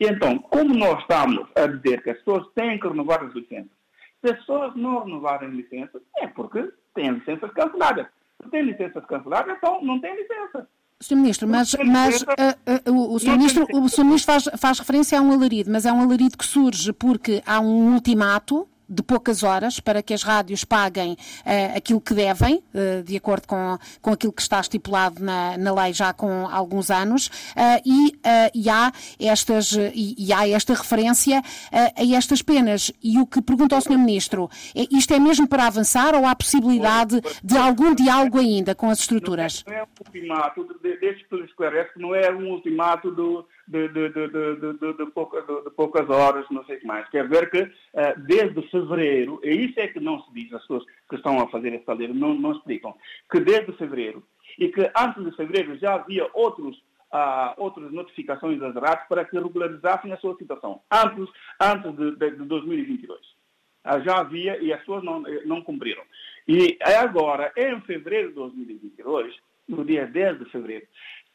E 0.00 0.06
então, 0.06 0.38
como 0.38 0.74
nós 0.74 1.00
estamos 1.00 1.48
a 1.56 1.66
dizer 1.66 2.02
que 2.02 2.10
as 2.10 2.18
pessoas 2.18 2.46
têm 2.54 2.78
que 2.78 2.86
renovar 2.86 3.24
as 3.24 3.34
licenças, 3.34 3.76
se 4.20 4.32
as 4.32 4.38
pessoas 4.38 4.74
não 4.76 5.04
renovarem 5.04 5.50
licenças, 5.50 6.02
é 6.16 6.26
porque 6.28 6.70
têm 6.94 7.10
licenças 7.10 7.52
canceladas. 7.52 8.06
Se 8.42 8.50
têm 8.50 8.62
licenças 8.62 9.04
canceladas, 9.06 9.56
então 9.56 9.82
não 9.82 10.00
têm 10.00 10.14
licença. 10.16 10.68
Sr. 11.00 11.16
Ministro, 11.16 11.48
mas, 11.48 11.74
mas 11.74 12.22
uh, 12.22 12.90
uh, 12.90 12.92
o, 12.92 13.14
o 13.14 13.18
Sr. 13.20 13.30
Ministro, 13.32 13.66
o 13.72 13.88
Sr. 13.88 14.04
Ministro 14.04 14.32
faz, 14.32 14.48
faz 14.60 14.78
referência 14.80 15.18
a 15.18 15.22
um 15.22 15.32
alarido, 15.32 15.70
mas 15.70 15.86
é 15.86 15.92
um 15.92 16.00
alarido 16.00 16.36
que 16.36 16.44
surge 16.44 16.92
porque 16.92 17.40
há 17.46 17.60
um 17.60 17.94
ultimato 17.94 18.68
de 18.88 19.02
poucas 19.02 19.42
horas 19.42 19.80
para 19.80 20.02
que 20.02 20.14
as 20.14 20.22
rádios 20.22 20.64
paguem 20.64 21.12
uh, 21.12 21.76
aquilo 21.76 22.00
que 22.00 22.14
devem, 22.14 22.62
uh, 22.74 23.02
de 23.02 23.16
acordo 23.16 23.46
com, 23.46 23.78
com 24.00 24.12
aquilo 24.12 24.32
que 24.32 24.42
está 24.42 24.60
estipulado 24.60 25.22
na, 25.22 25.58
na 25.58 25.74
lei 25.74 25.92
já 25.92 26.12
com 26.12 26.46
alguns 26.48 26.90
anos, 26.90 27.26
uh, 27.26 27.82
e, 27.84 28.12
e, 28.54 28.68
há 28.70 28.92
estas, 29.20 29.72
e, 29.72 30.14
e, 30.18 30.32
há 30.32 30.48
esta 30.48 30.74
referência 30.74 31.42
a 31.72 32.16
estas 32.16 32.42
penas. 32.42 32.92
E 33.02 33.18
o 33.18 33.26
que 33.26 33.42
pergunto 33.42 33.74
ao 33.74 33.80
Sr. 33.80 33.98
Ministro, 33.98 34.48
é, 34.74 34.86
isto 34.90 35.12
é 35.12 35.18
mesmo 35.18 35.46
para 35.46 35.66
avançar 35.66 36.14
ou 36.14 36.26
há 36.26 36.34
possibilidade 36.34 37.20
de 37.42 37.56
algum 37.56 37.94
diálogo 37.94 38.38
ainda 38.38 38.74
com 38.74 38.90
as 38.90 39.00
estruturas? 39.00 39.64
Não 39.66 39.74
é 39.74 39.82
um 39.82 39.86
ultimato, 40.06 40.66
deixe 41.00 41.24
que 41.24 41.36
esclarece 41.36 41.92
que 41.94 42.00
não 42.00 42.14
é 42.14 42.30
um 42.30 42.50
ultimato 42.52 43.10
do 43.10 43.46
de, 43.68 43.88
de, 43.88 44.08
de, 44.08 45.06
pouca, 45.12 45.42
de, 45.42 45.70
poucas 45.70 46.08
horas, 46.08 46.46
não 46.50 46.64
sei 46.64 46.76
o 46.76 46.80
que 46.80 46.86
mais. 46.86 47.08
Quer 47.10 47.28
ver 47.28 47.50
que 47.50 47.62
uh, 47.62 48.20
desde 48.26 48.62
fevereiro, 48.70 49.40
e 49.44 49.66
isso 49.66 49.78
é 49.78 49.88
que 49.88 50.00
não 50.00 50.22
se 50.22 50.32
diz, 50.32 50.52
as 50.52 50.62
pessoas 50.62 50.84
que 51.08 51.16
estão 51.16 51.38
a 51.40 51.48
fazer 51.48 51.74
esse 51.74 51.84
tarefa 51.84 52.14
não, 52.14 52.34
não 52.34 52.52
explicam, 52.52 52.94
que 53.30 53.40
desde 53.40 53.72
fevereiro, 53.72 54.22
e 54.58 54.68
que 54.68 54.90
antes 54.96 55.22
de 55.24 55.36
fevereiro 55.36 55.78
já 55.78 55.94
havia 55.94 56.28
outros 56.34 56.76
uh, 57.12 57.54
outras 57.56 57.92
notificações 57.92 58.58
das 58.58 58.74
rádios 58.74 59.08
para 59.08 59.24
que 59.24 59.38
regularizassem 59.38 60.12
a 60.12 60.16
sua 60.18 60.36
situação, 60.36 60.80
antes, 60.90 61.28
antes 61.60 61.96
de, 61.96 62.16
de, 62.16 62.30
de 62.30 62.44
2022. 62.44 63.20
Uh, 63.20 64.04
já 64.04 64.20
havia 64.20 64.58
e 64.62 64.72
as 64.72 64.80
pessoas 64.80 65.04
não, 65.04 65.22
não 65.44 65.62
cumpriram. 65.62 66.02
E 66.46 66.78
agora, 66.82 67.52
em 67.56 67.80
fevereiro 67.82 68.28
de 68.28 68.34
2022, 68.34 69.36
no 69.68 69.84
dia 69.84 70.06
10 70.06 70.38
de 70.38 70.44
fevereiro, 70.46 70.86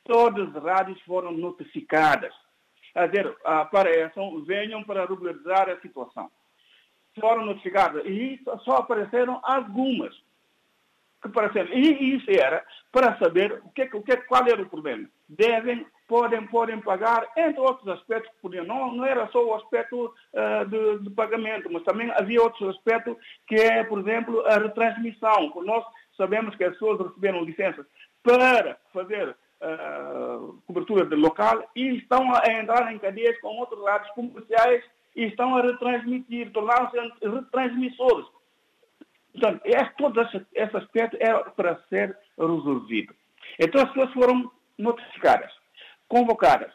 todas 0.04 0.56
as 0.56 0.64
rádios 0.64 1.02
foram 1.02 1.32
notificadas. 1.32 2.34
A 2.96 3.08
dizer, 3.08 3.36
apareçam, 3.44 4.44
venham 4.46 4.84
para 4.84 5.06
regularizar 5.06 5.70
a 5.70 5.80
situação. 5.80 6.30
Foram 7.20 7.46
notificadas. 7.46 8.06
E 8.06 8.40
só 8.64 8.78
apareceram 8.78 9.40
algumas 9.44 10.14
que 11.22 11.28
apareceram. 11.28 11.74
E 11.74 12.16
isso 12.16 12.30
era 12.30 12.64
para 12.92 13.18
saber 13.18 13.62
o 13.66 13.70
que, 13.72 13.84
o 13.94 14.04
que, 14.04 14.18
qual 14.18 14.48
era 14.48 14.62
o 14.62 14.70
problema. 14.70 15.08
Devem, 15.28 15.86
podem, 16.08 16.46
podem 16.48 16.80
pagar, 16.82 17.28
entre 17.36 17.60
outros 17.60 17.88
aspectos 17.88 18.32
que 18.34 18.42
podiam. 18.42 18.66
Não, 18.66 18.94
não 18.94 19.06
era 19.06 19.28
só 19.30 19.44
o 19.44 19.56
aspecto 19.56 20.14
uh, 20.34 20.66
de, 20.68 21.04
de, 21.04 21.10
pagamento, 21.12 21.72
mas 21.72 21.84
também 21.84 22.12
havia 22.12 22.42
outros 22.42 22.76
aspectos 22.76 23.16
que 23.48 23.56
é, 23.56 23.84
por 23.84 24.00
exemplo, 24.00 24.46
a 24.46 24.60
retransmissão. 24.60 25.52
Nós 25.64 25.84
sabemos 26.16 26.56
que 26.56 26.64
as 26.64 26.74
pessoas 26.74 27.08
receberam 27.08 27.44
licenças 27.44 27.86
para 28.22 28.78
fazer 28.94 29.36
uh, 29.64 30.62
cobertura 30.68 31.06
de 31.06 31.16
local 31.16 31.70
e 31.76 31.98
estão 31.98 32.34
a 32.36 32.52
entrar 32.52 32.94
em 32.94 33.00
cadeias 33.00 33.40
com 33.40 33.48
outros 33.58 33.82
lados 33.82 34.10
comerciais 34.12 34.84
e 35.16 35.26
estão 35.26 35.56
a 35.56 35.62
retransmitir, 35.62 36.52
tornando-se 36.52 36.98
retransmissores. 37.22 38.28
Portanto, 39.32 39.62
é, 39.66 39.84
todo 39.98 40.22
esse, 40.22 40.46
esse 40.54 40.78
aspecto 40.78 41.18
é 41.20 41.34
para 41.52 41.82
ser 41.90 42.18
resolvido. 42.38 43.16
Então 43.60 43.82
as 43.82 43.90
pessoas 43.90 44.14
foram 44.14 44.52
notificadas, 44.78 45.52
convocadas. 46.08 46.72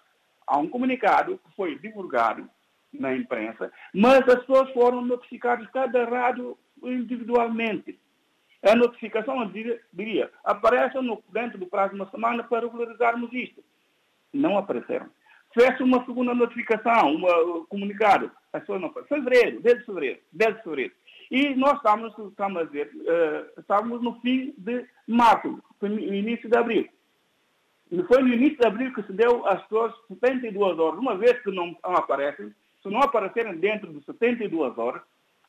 Há 0.47 0.59
um 0.59 0.69
comunicado 0.69 1.39
que 1.39 1.57
foi 1.57 1.79
divulgado 1.79 2.49
na 2.93 3.15
imprensa, 3.15 3.71
mas 3.93 4.21
as 4.29 4.45
pessoas 4.45 4.73
foram 4.73 5.03
notificadas, 5.03 5.69
cada 5.71 6.05
rádio 6.05 6.57
individualmente 6.83 7.99
a 8.63 8.75
notificação 8.75 9.47
diria, 9.51 9.81
diria 9.93 10.31
apareçam 10.45 11.03
no, 11.03 11.23
dentro 11.33 11.59
do 11.59 11.67
prazo 11.67 11.95
de 11.95 12.01
uma 12.01 12.11
semana 12.11 12.43
para 12.43 12.67
regularizarmos 12.67 13.33
isto. 13.33 13.63
Não 14.33 14.59
apareceram. 14.59 15.09
Fez 15.55 15.81
uma 15.81 16.05
segunda 16.05 16.35
notificação, 16.35 17.15
um 17.15 17.65
comunicado. 17.67 18.31
As 18.53 18.61
pessoas 18.61 18.81
não 18.81 18.93
Fevereiro, 18.93 19.61
desde 19.61 19.85
fevereiro, 19.85 20.21
desde 20.33 20.63
fevereiro. 20.63 20.93
E 21.31 21.55
nós 21.55 21.77
estamos, 21.77 22.13
estamos 22.31 22.63
a 22.63 22.65
ver, 22.65 22.91
uh, 22.95 23.61
estávamos 23.61 24.03
no 24.03 24.21
fim 24.21 24.55
de 24.57 24.87
março, 25.07 25.63
no 25.81 25.99
início 25.99 26.49
de 26.49 26.57
abril. 26.57 26.89
E 27.91 28.03
foi 28.05 28.23
no 28.23 28.29
início 28.29 28.59
de 28.59 28.67
abril 28.67 28.93
que 28.93 29.03
se 29.03 29.13
deu 29.13 29.47
às 29.47 29.63
pessoas 29.63 29.95
72 30.09 30.79
horas. 30.79 30.99
Uma 30.99 31.17
vez 31.17 31.41
que 31.43 31.51
não 31.51 31.77
aparecem, 31.83 32.53
se 32.83 32.89
não 32.89 33.01
aparecerem 33.01 33.57
dentro 33.57 33.93
de 33.93 34.05
72 34.05 34.77
horas, 34.77 35.03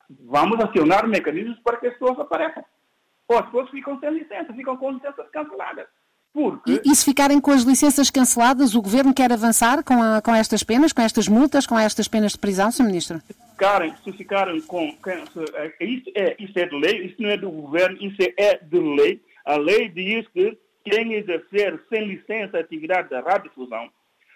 vamos 0.10 0.60
acionar 0.60 1.08
mecanismos 1.08 1.60
para 1.60 1.78
que 1.78 1.88
as 1.88 1.94
pessoas 1.94 2.20
apareçam 2.20 2.64
ou 3.30 3.38
as 3.38 3.46
pessoas 3.46 3.70
ficam 3.70 4.00
sem 4.00 4.10
licença, 4.10 4.54
ficam 4.54 4.76
com 4.76 4.92
licenças 4.92 5.30
canceladas. 5.30 5.88
Porque... 6.34 6.72
E, 6.72 6.92
e, 6.92 6.96
se 6.96 7.06
ficarem 7.06 7.40
com 7.40 7.52
as 7.52 7.64
licenças 7.64 8.10
canceladas, 8.10 8.76
o 8.76 8.82
Governo 8.82 9.14
quer 9.14 9.32
avançar 9.32 9.84
com, 9.84 10.02
a, 10.02 10.22
com 10.22 10.34
estas 10.34 10.64
penas, 10.64 10.94
com 10.94 11.02
estas 11.02 11.28
multas, 11.28 11.66
com 11.66 11.78
estas 11.78 12.08
penas 12.08 12.34
de 12.34 12.40
prisão, 12.40 12.72
Sr. 12.72 12.84
Ministro? 12.84 13.20
Se 13.20 13.34
ficarem, 13.34 13.96
se 14.04 14.12
ficarem 14.14 14.62
com... 14.62 14.92
Se, 14.92 15.56
é, 15.56 15.84
isso, 15.84 16.12
é, 16.16 16.36
isso 16.40 16.60
é 16.60 16.66
de 16.66 16.76
lei, 16.76 17.06
isso 17.06 17.22
não 17.22 17.30
é 17.30 17.38
do 17.38 17.50
Governo, 17.50 17.98
isso 18.02 18.18
é 18.38 18.58
de 18.58 18.80
lei. 18.80 19.22
A 19.46 19.58
lei 19.58 19.90
diz 19.90 20.28
que 20.30 20.58
quem 20.86 21.14
exercer 21.14 21.82
sem 21.90 22.06
licença 22.06 22.58
a 22.58 22.62
atividade 22.62 23.10
da 23.10 23.22
radiodifusão 23.22 23.90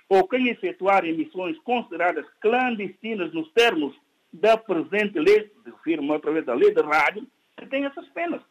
ou 0.09 0.27
quem 0.27 0.49
efetuar 0.49 1.05
emissões 1.05 1.57
consideradas 1.59 2.25
clandestinas 2.41 3.33
nos 3.33 3.51
termos 3.53 3.95
da 4.31 4.57
presente 4.57 5.19
lei, 5.19 5.51
refiro-me 5.65 6.13
através 6.13 6.45
da 6.45 6.53
lei 6.53 6.73
da 6.73 6.83
rádio, 6.83 7.27
tem 7.69 7.85
essas 7.85 8.07
penas. 8.09 8.41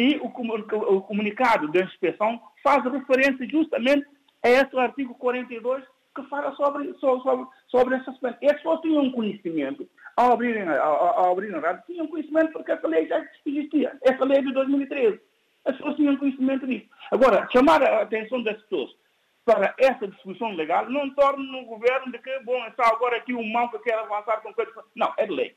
E 0.00 0.16
o, 0.16 0.28
o 0.28 1.02
comunicado 1.02 1.70
da 1.70 1.80
inspeção 1.82 2.40
faz 2.64 2.82
referência 2.90 3.46
justamente 3.46 4.06
a 4.42 4.48
esse 4.48 4.74
artigo 4.78 5.14
42 5.16 5.84
que 6.16 6.22
fala 6.22 6.54
sobre, 6.54 6.94
sobre, 6.94 7.46
sobre 7.68 7.96
essas 7.96 8.16
penas. 8.16 8.38
E 8.40 8.46
as 8.46 8.54
pessoas 8.54 8.80
tinham 8.80 9.10
conhecimento, 9.10 9.86
ao 10.16 10.32
abrirem, 10.32 10.66
ao 10.66 11.32
abrirem 11.32 11.54
a 11.54 11.60
rádio, 11.60 11.82
tinham 11.86 12.06
conhecimento 12.06 12.50
porque 12.50 12.72
essa 12.72 12.88
lei 12.88 13.06
já 13.08 13.22
existia. 13.44 13.92
Essa 14.00 14.24
lei 14.24 14.38
é 14.38 14.42
de 14.42 14.54
2013. 14.54 15.20
As 15.66 15.76
pessoas 15.76 15.96
tinham 15.96 16.16
conhecimento 16.16 16.66
disso. 16.66 16.86
Agora, 17.10 17.46
chamar 17.52 17.82
a 17.82 18.00
atenção 18.00 18.42
das 18.42 18.56
pessoas 18.62 18.96
para 19.44 19.74
essa 19.76 20.08
discussão 20.08 20.54
legal 20.54 20.88
não 20.88 21.10
torna 21.10 21.58
o 21.58 21.66
governo 21.66 22.10
de 22.10 22.18
que, 22.20 22.40
bom, 22.40 22.66
está 22.68 22.88
agora 22.88 23.18
aqui 23.18 23.34
um 23.34 23.46
mão 23.46 23.68
que 23.68 23.78
quer 23.80 23.98
avançar 23.98 24.40
com 24.40 24.54
coisas. 24.54 24.74
Não, 24.96 25.12
é 25.18 25.26
de 25.26 25.32
lei. 25.34 25.54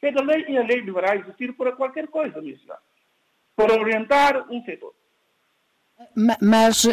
É 0.00 0.10
de 0.10 0.24
lei 0.24 0.46
e 0.48 0.56
a 0.56 0.62
lei 0.62 0.80
deverá 0.80 1.14
existir 1.14 1.52
para 1.52 1.72
qualquer 1.72 2.08
coisa, 2.08 2.40
ministro 2.40 2.74
para 3.56 3.74
orientar 3.78 4.46
um 4.50 4.62
setor. 4.64 4.92
Mas, 6.40 6.84
uh, 6.84 6.90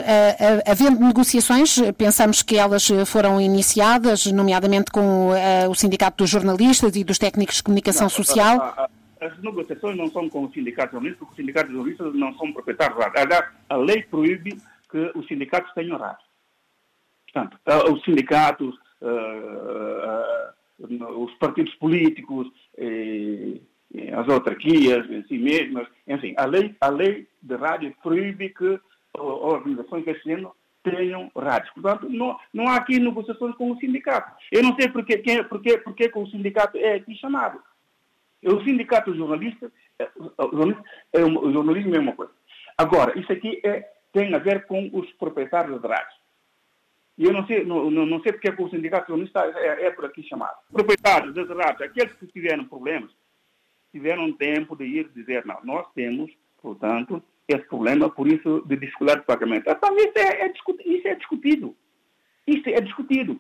havendo 0.68 1.00
negociações, 1.00 1.78
pensamos 1.98 2.44
que 2.44 2.58
elas 2.58 2.88
foram 3.06 3.42
iniciadas, 3.42 4.26
nomeadamente 4.28 4.92
com 4.92 5.32
uh, 5.32 5.70
o 5.70 5.76
Sindicato 5.76 6.18
dos 6.18 6.30
Jornalistas 6.30 6.96
e 6.96 7.04
dos 7.04 7.18
Técnicos 7.18 7.56
de 7.56 7.64
Comunicação 7.64 8.04
não, 8.04 8.10
Social? 8.10 8.62
A, 8.62 8.84
a, 8.84 9.26
as 9.26 9.38
negociações 9.42 9.98
não 9.98 10.08
são 10.08 10.30
com 10.30 10.46
o 10.46 10.52
Sindicato 10.52 10.90
de 10.90 10.94
Jornalistas, 10.94 11.20
porque 11.20 11.32
os 11.32 11.38
sindicatos 11.38 11.70
de 11.70 11.76
jornalistas 11.76 12.14
não 12.14 12.34
são 12.38 12.54
proprietários 12.54 12.98
de 12.98 13.04
rádio. 13.04 13.22
Aliás, 13.22 13.46
a 13.70 13.78
lei 13.78 14.04
proíbe 14.04 14.58
que 14.90 15.12
os 15.16 15.28
sindicatos 15.28 15.74
tenham 15.74 15.98
rádio. 15.98 16.26
Portanto, 17.32 17.60
os 17.94 18.04
sindicatos, 18.04 18.76
os 20.80 21.34
partidos 21.34 21.74
políticos, 21.76 22.48
as 24.20 24.28
autarquias 24.28 25.10
em 25.10 25.24
si 25.24 25.38
mesmas, 25.38 25.88
enfim, 26.06 26.34
a 26.38 26.46
lei, 26.46 26.76
a 26.82 26.90
lei 26.90 27.26
de 27.42 27.56
rádio 27.56 27.96
proíbe 28.04 28.50
que 28.50 28.80
organizações 29.14 30.04
género 30.24 30.54
tenham 30.84 31.32
rádios. 31.36 31.72
Portanto, 31.74 32.10
não, 32.10 32.38
não 32.54 32.68
há 32.68 32.76
aqui 32.76 33.00
negociações 33.00 33.56
com 33.56 33.72
o 33.72 33.80
sindicato. 33.80 34.36
Eu 34.52 34.64
não 34.64 34.76
sei 34.76 34.90
porque, 34.90 35.18
quem, 35.20 35.44
porque, 35.46 35.78
porque 35.78 36.12
o 36.14 36.28
sindicato 36.28 36.78
é 36.78 36.96
aqui 36.96 37.16
chamado. 37.16 37.60
O 38.44 38.62
sindicato 38.64 39.16
jornalista, 39.16 39.72
é, 39.98 40.04
é, 41.14 41.24
o 41.24 41.52
jornalismo 41.52 41.96
é 41.96 42.00
uma 42.00 42.14
coisa. 42.14 42.32
Agora, 42.78 43.18
isso 43.18 43.32
aqui 43.32 43.62
é, 43.64 43.90
tem 44.12 44.34
a 44.34 44.40
ver 44.40 44.66
com 44.66 44.90
os 44.94 45.10
proprietários 45.14 45.82
de 45.82 45.88
rádios. 45.88 46.20
E 47.18 47.26
eu 47.26 47.34
não 47.34 47.46
sei, 47.48 47.66
não, 47.66 47.90
não 47.90 48.22
sei 48.22 48.34
porque 48.34 48.50
o 48.50 48.70
sindicato 48.70 49.08
jornalista 49.08 49.42
é, 49.42 49.86
é 49.86 49.92
por 49.92 50.06
aqui 50.06 50.24
chamado. 50.24 50.58
Proprietários 50.72 51.34
das 51.34 51.50
rádios, 51.50 51.82
aqueles 51.82 52.14
que 52.14 52.28
tiveram 52.28 52.66
problemas, 52.66 53.12
tiveram 53.92 54.32
tempo 54.34 54.76
de 54.76 54.86
ir 54.86 55.10
dizer, 55.16 55.46
não, 55.46 55.60
nós 55.64 55.88
temos, 55.94 56.32
portanto, 56.62 57.22
esse 57.48 57.66
problema, 57.68 58.10
por 58.10 58.28
isso, 58.28 58.64
de 58.66 58.78
dificuldade 58.78 59.22
de 59.22 59.26
pagamento. 59.26 59.68
Então, 59.68 59.96
isso 59.98 60.14
é, 60.18 60.46
é, 60.46 60.54
isso 60.86 61.08
é 61.08 61.16
discutido. 61.16 61.76
Isso 62.46 62.70
é 62.70 62.80
discutido. 62.80 63.40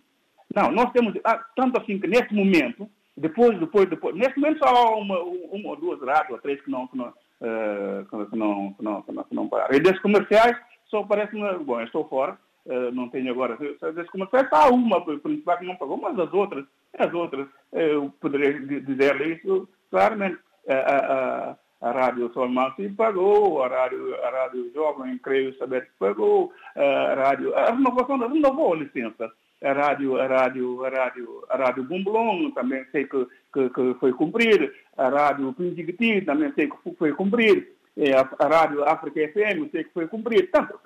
Não, 0.53 0.71
nós 0.71 0.91
temos, 0.91 1.13
ah, 1.23 1.43
tanto 1.55 1.79
assim 1.79 1.99
que 1.99 2.07
nesse 2.07 2.33
momento, 2.33 2.89
depois, 3.15 3.59
depois, 3.59 3.87
depois, 3.87 4.15
nesse 4.15 4.39
momento 4.39 4.59
só 4.59 4.65
há 4.65 4.95
uma, 4.95 5.19
uma 5.19 5.69
ou 5.69 5.75
duas 5.75 6.01
rádios, 6.01 6.31
ou 6.31 6.39
três 6.39 6.59
que 6.61 6.71
não, 6.71 6.87
que 6.87 6.97
não, 6.97 7.09
uh, 7.09 8.05
que 8.09 8.35
não, 8.35 8.73
que 8.73 8.83
não, 8.83 9.01
que 9.03 9.11
não, 9.11 9.23
que 9.23 9.35
não 9.35 9.47
pararam. 9.47 9.73
Redes 9.73 9.99
comerciais 9.99 10.57
só 10.87 11.03
parece-me, 11.03 11.41
bom, 11.59 11.79
eu 11.79 11.85
estou 11.85 12.07
fora, 12.07 12.37
uh, 12.65 12.91
não 12.91 13.09
tenho 13.09 13.29
agora, 13.29 13.55
redes 13.55 14.09
comerciais, 14.09 14.47
há 14.51 14.69
uma 14.69 15.05
principal 15.05 15.57
que 15.59 15.65
não 15.65 15.75
pagou, 15.75 15.97
mas 15.97 16.17
as 16.17 16.33
outras, 16.33 16.65
as 16.97 17.13
outras, 17.13 17.47
eu 17.71 18.11
poderia 18.19 18.59
dizer 18.81 19.21
isso 19.27 19.69
claramente. 19.89 20.39
A, 20.67 20.74
a, 20.74 21.58
a 21.81 21.91
Rádio 21.91 22.31
Sol 22.34 22.50
Mansi 22.50 22.89
pagou, 22.89 23.63
a 23.63 23.67
Rádio, 23.69 24.13
a 24.24 24.29
Rádio 24.29 24.72
Jovem, 24.74 25.17
creio 25.19 25.58
saber 25.58 25.89
pagou, 25.98 26.51
a 26.75 27.13
Rádio, 27.15 27.55
a 27.55 27.72
renovação 27.72 28.17
renovou 28.17 28.74
a 28.74 28.77
licença 28.77 29.31
a 29.62 29.74
rádio, 29.74 30.19
a 30.19 30.27
rádio, 30.27 30.86
a 30.86 30.89
rádio, 30.89 31.46
a 31.50 31.58
rádio 31.58 31.84
Bumblon, 31.84 32.51
também 32.51 32.86
sei 32.91 33.05
que, 33.05 33.27
que, 33.53 33.69
que 33.69 33.93
foi 34.00 34.13
cumprir, 34.13 34.74
a 34.98 35.10
rádio 35.10 35.53
Pindigiti, 35.53 36.22
também 36.22 36.51
sei 36.53 36.69
que 36.69 36.96
foi 36.96 37.13
cumprir, 37.13 37.75
a, 37.98 38.46
a 38.46 38.48
rádio 38.48 38.84
África 38.88 39.19
FM, 39.19 39.69
sei 39.72 39.84
que 39.84 39.93
foi 39.93 40.08
cumprir. 40.08 40.50
Tanto, 40.51 40.79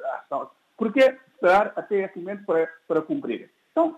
por 0.76 0.92
que 0.92 1.02
esperar 1.02 1.72
até 1.76 2.04
esse 2.04 2.18
momento 2.18 2.46
para, 2.46 2.68
para 2.88 3.02
cumprir? 3.02 3.50
Então, 3.72 3.96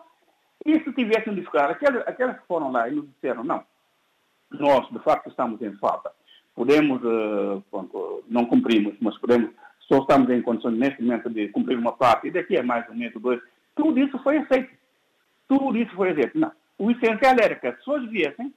e 0.65 0.79
se 0.83 0.91
tivessem 0.91 1.33
de 1.33 1.43
ficar, 1.43 1.69
aquelas, 1.69 2.05
aquelas 2.07 2.37
que 2.39 2.47
foram 2.47 2.71
lá 2.71 2.89
e 2.89 2.95
nos 2.95 3.07
disseram, 3.07 3.43
não, 3.43 3.63
nós 4.59 4.87
de 4.89 4.99
facto 4.99 5.29
estamos 5.29 5.61
em 5.61 5.73
falta, 5.77 6.11
podemos, 6.55 7.01
uh, 7.03 8.23
não 8.27 8.45
cumprimos, 8.45 8.95
mas 9.01 9.17
podemos, 9.17 9.51
só 9.81 9.99
estamos 9.99 10.29
em 10.29 10.41
condições 10.41 10.77
neste 10.77 11.01
momento 11.01 11.29
de 11.29 11.49
cumprir 11.49 11.77
uma 11.77 11.93
parte, 11.93 12.27
e 12.27 12.31
daqui 12.31 12.57
a 12.57 12.63
mais 12.63 12.89
um 12.89 12.95
mês 12.95 13.13
ou 13.15 13.21
dois, 13.21 13.41
tudo 13.75 13.99
isso 13.99 14.17
foi 14.19 14.37
aceito. 14.37 14.71
Tudo 15.47 15.77
isso 15.77 15.93
foi 15.95 16.11
aceito. 16.11 16.37
Não. 16.37 16.51
O 16.77 16.89
essencial 16.91 17.35
era 17.39 17.55
que 17.55 17.67
as 17.67 17.75
pessoas 17.77 18.09
viessem 18.09 18.53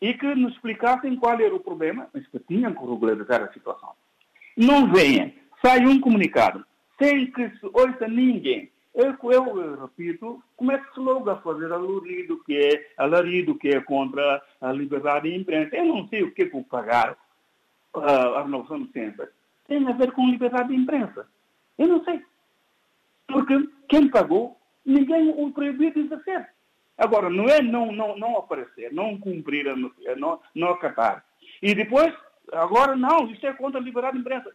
e 0.00 0.14
que 0.14 0.34
nos 0.34 0.52
explicassem 0.54 1.16
qual 1.16 1.38
era 1.38 1.54
o 1.54 1.60
problema, 1.60 2.08
mas 2.12 2.26
que 2.28 2.38
tinham 2.40 2.72
que 2.72 2.80
regularizar 2.80 3.42
a 3.42 3.52
situação. 3.52 3.90
Não 4.56 4.90
venham, 4.92 5.32
sai 5.62 5.84
um 5.86 6.00
comunicado, 6.00 6.64
sem 7.00 7.30
que 7.30 7.48
se 7.50 7.66
ouça 7.72 8.08
ninguém. 8.08 8.70
Eu, 8.96 9.14
eu, 9.30 9.76
repito, 9.82 10.42
começa 10.56 10.88
logo 10.96 11.28
a 11.28 11.36
fazer 11.42 11.70
alarido 11.70 12.42
que 12.44 12.56
é, 12.56 12.92
alarido 12.96 13.54
que 13.54 13.68
é 13.68 13.78
contra 13.82 14.42
a 14.58 14.72
liberdade 14.72 15.28
de 15.28 15.36
imprensa. 15.36 15.76
Eu 15.76 15.84
não 15.84 16.08
sei 16.08 16.22
o 16.22 16.32
que 16.32 16.44
é 16.44 16.48
que 16.48 16.64
pagar 16.64 17.14
a 17.92 18.42
renovação 18.42 18.78
de 18.78 18.84
licença. 18.84 19.30
Tem 19.68 19.86
a 19.86 19.92
ver 19.92 20.12
com 20.12 20.30
liberdade 20.30 20.70
de 20.70 20.76
imprensa. 20.76 21.28
Eu 21.76 21.88
não 21.88 22.02
sei. 22.04 22.24
Porque 23.26 23.68
quem 23.86 24.08
pagou, 24.08 24.58
ninguém 24.82 25.28
o 25.28 25.52
proibiu 25.52 25.92
de 25.92 26.00
exercer. 26.00 26.48
Agora, 26.96 27.28
não 27.28 27.44
é 27.50 27.60
não, 27.60 27.92
não, 27.92 28.16
não 28.16 28.38
aparecer, 28.38 28.90
não 28.94 29.18
cumprir, 29.18 29.66
não, 30.16 30.40
não 30.54 30.70
acatar. 30.70 31.22
E 31.60 31.74
depois, 31.74 32.14
agora 32.50 32.96
não, 32.96 33.30
isso 33.30 33.46
é 33.46 33.52
contra 33.52 33.78
a 33.78 33.84
liberdade 33.84 34.14
de 34.14 34.20
imprensa. 34.20 34.50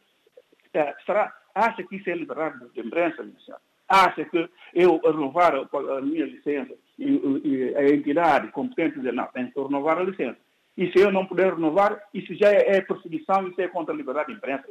É, 0.73 0.95
será, 1.05 1.31
acha 1.53 1.83
que 1.83 1.97
isso 1.97 2.09
é 2.09 2.15
liberdade 2.15 2.67
de 2.73 2.79
imprensa, 2.79 3.21
minha 3.21 3.39
senhora? 3.41 3.61
Acha 3.91 4.23
que 4.25 4.49
eu 4.73 5.01
renovar 5.03 5.53
a 5.55 6.01
minha 6.01 6.25
licença 6.25 6.73
e, 6.97 7.21
e 7.43 7.75
a 7.75 7.89
entidade 7.89 8.51
competente 8.51 8.97
dizer, 8.97 9.11
não, 9.11 9.27
tem 9.27 9.51
que 9.51 9.59
renovar 9.59 9.97
a 9.97 10.03
licença. 10.03 10.37
E 10.77 10.89
se 10.91 10.99
eu 10.99 11.11
não 11.11 11.25
puder 11.25 11.53
renovar, 11.53 12.01
isso 12.13 12.33
já 12.35 12.49
é, 12.49 12.77
é 12.77 12.81
perseguição, 12.81 13.47
isso 13.47 13.59
é 13.59 13.67
contra 13.67 13.93
a 13.93 13.97
liberdade 13.97 14.29
de 14.29 14.37
imprensa. 14.37 14.63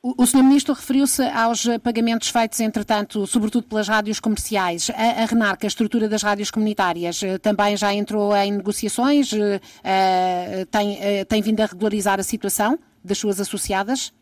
O, 0.00 0.24
Sr. 0.24 0.44
Ministro 0.44 0.74
referiu-se 0.74 1.22
aos 1.22 1.66
pagamentos 1.82 2.28
feitos, 2.28 2.60
entretanto, 2.60 3.26
sobretudo 3.26 3.66
pelas 3.66 3.88
rádios 3.88 4.20
comerciais. 4.20 4.90
A, 4.90 5.22
a 5.22 5.26
RENARC, 5.26 5.64
a 5.64 5.66
estrutura 5.66 6.08
das 6.08 6.22
rádios 6.22 6.52
comunitárias, 6.52 7.20
eh, 7.22 7.36
também 7.38 7.76
já 7.76 7.92
entrou 7.92 8.34
em 8.36 8.52
negociações? 8.52 9.32
Uh, 9.32 10.66
tem, 10.70 10.92
uh, 10.94 11.24
tem 11.28 11.42
vindo 11.42 11.60
a 11.60 11.66
regularizar 11.66 12.20
a 12.20 12.22
situação 12.22 12.78
das 13.04 13.18
suas 13.18 13.40
associadas? 13.40 14.14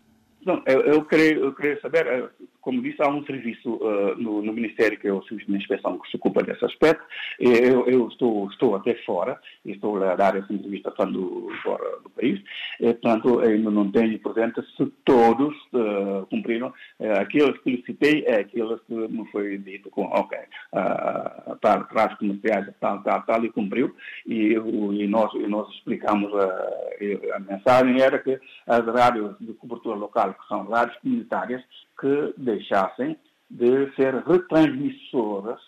Não, 0.46 0.62
eu, 0.64 0.80
eu, 0.80 1.04
queria, 1.04 1.34
eu 1.34 1.52
queria 1.54 1.78
saber 1.80 2.30
como 2.66 2.82
disse, 2.82 3.00
há 3.00 3.08
um 3.08 3.24
serviço 3.24 3.74
uh, 3.74 4.16
no, 4.20 4.42
no, 4.42 4.52
Ministério, 4.52 4.98
que 4.98 5.06
é 5.06 5.12
o 5.12 5.22
Serviço 5.22 5.48
de 5.52 5.56
Inspeção, 5.56 6.00
que 6.00 6.10
se 6.10 6.16
ocupa 6.16 6.42
desse 6.42 6.64
aspecto. 6.64 7.04
Eu, 7.38 7.86
eu 7.86 8.08
estou, 8.08 8.50
estou 8.50 8.74
até 8.74 8.92
fora, 9.04 9.40
estou 9.64 10.02
a 10.02 10.16
dar 10.16 10.36
essa 10.36 10.52
entrevista 10.52 10.90
falando 10.90 11.48
fora 11.62 11.84
do 12.02 12.10
país, 12.10 12.42
e, 12.80 12.92
portanto, 12.92 13.38
ainda 13.38 13.70
não 13.70 13.88
tenho 13.92 14.18
presente 14.18 14.60
se 14.76 14.84
todos 15.04 15.54
uh, 15.74 16.26
cumpriram. 16.28 16.72
Uh, 16.98 17.20
aqueles 17.20 17.56
que 17.60 17.84
citei 17.86 18.24
é 18.26 18.40
aqueles 18.40 18.80
que 18.88 18.94
me 18.94 19.24
foi 19.30 19.58
dito 19.58 19.88
com, 19.88 20.02
ok, 20.02 20.36
uh, 20.72 21.56
tal, 21.60 21.84
traz 21.84 22.18
comerciais, 22.18 22.66
tal, 22.80 23.00
tal, 23.04 23.22
tal, 23.22 23.44
e 23.44 23.52
cumpriu. 23.52 23.94
E, 24.26 24.54
e, 24.54 25.06
nós, 25.06 25.32
e 25.34 25.46
nós 25.46 25.72
explicamos 25.72 26.34
a, 26.34 27.36
a 27.36 27.38
mensagem 27.38 28.00
era 28.02 28.18
que 28.18 28.40
as 28.66 28.84
rádios 28.86 29.36
de 29.38 29.52
cobertura 29.52 29.94
local, 29.94 30.34
que 30.34 30.48
são 30.48 30.64
rádios 30.64 30.98
comunitárias, 30.98 31.62
que 31.98 32.34
deixassem 32.36 33.16
de 33.50 33.94
ser 33.94 34.14
retransmissoras 34.26 35.60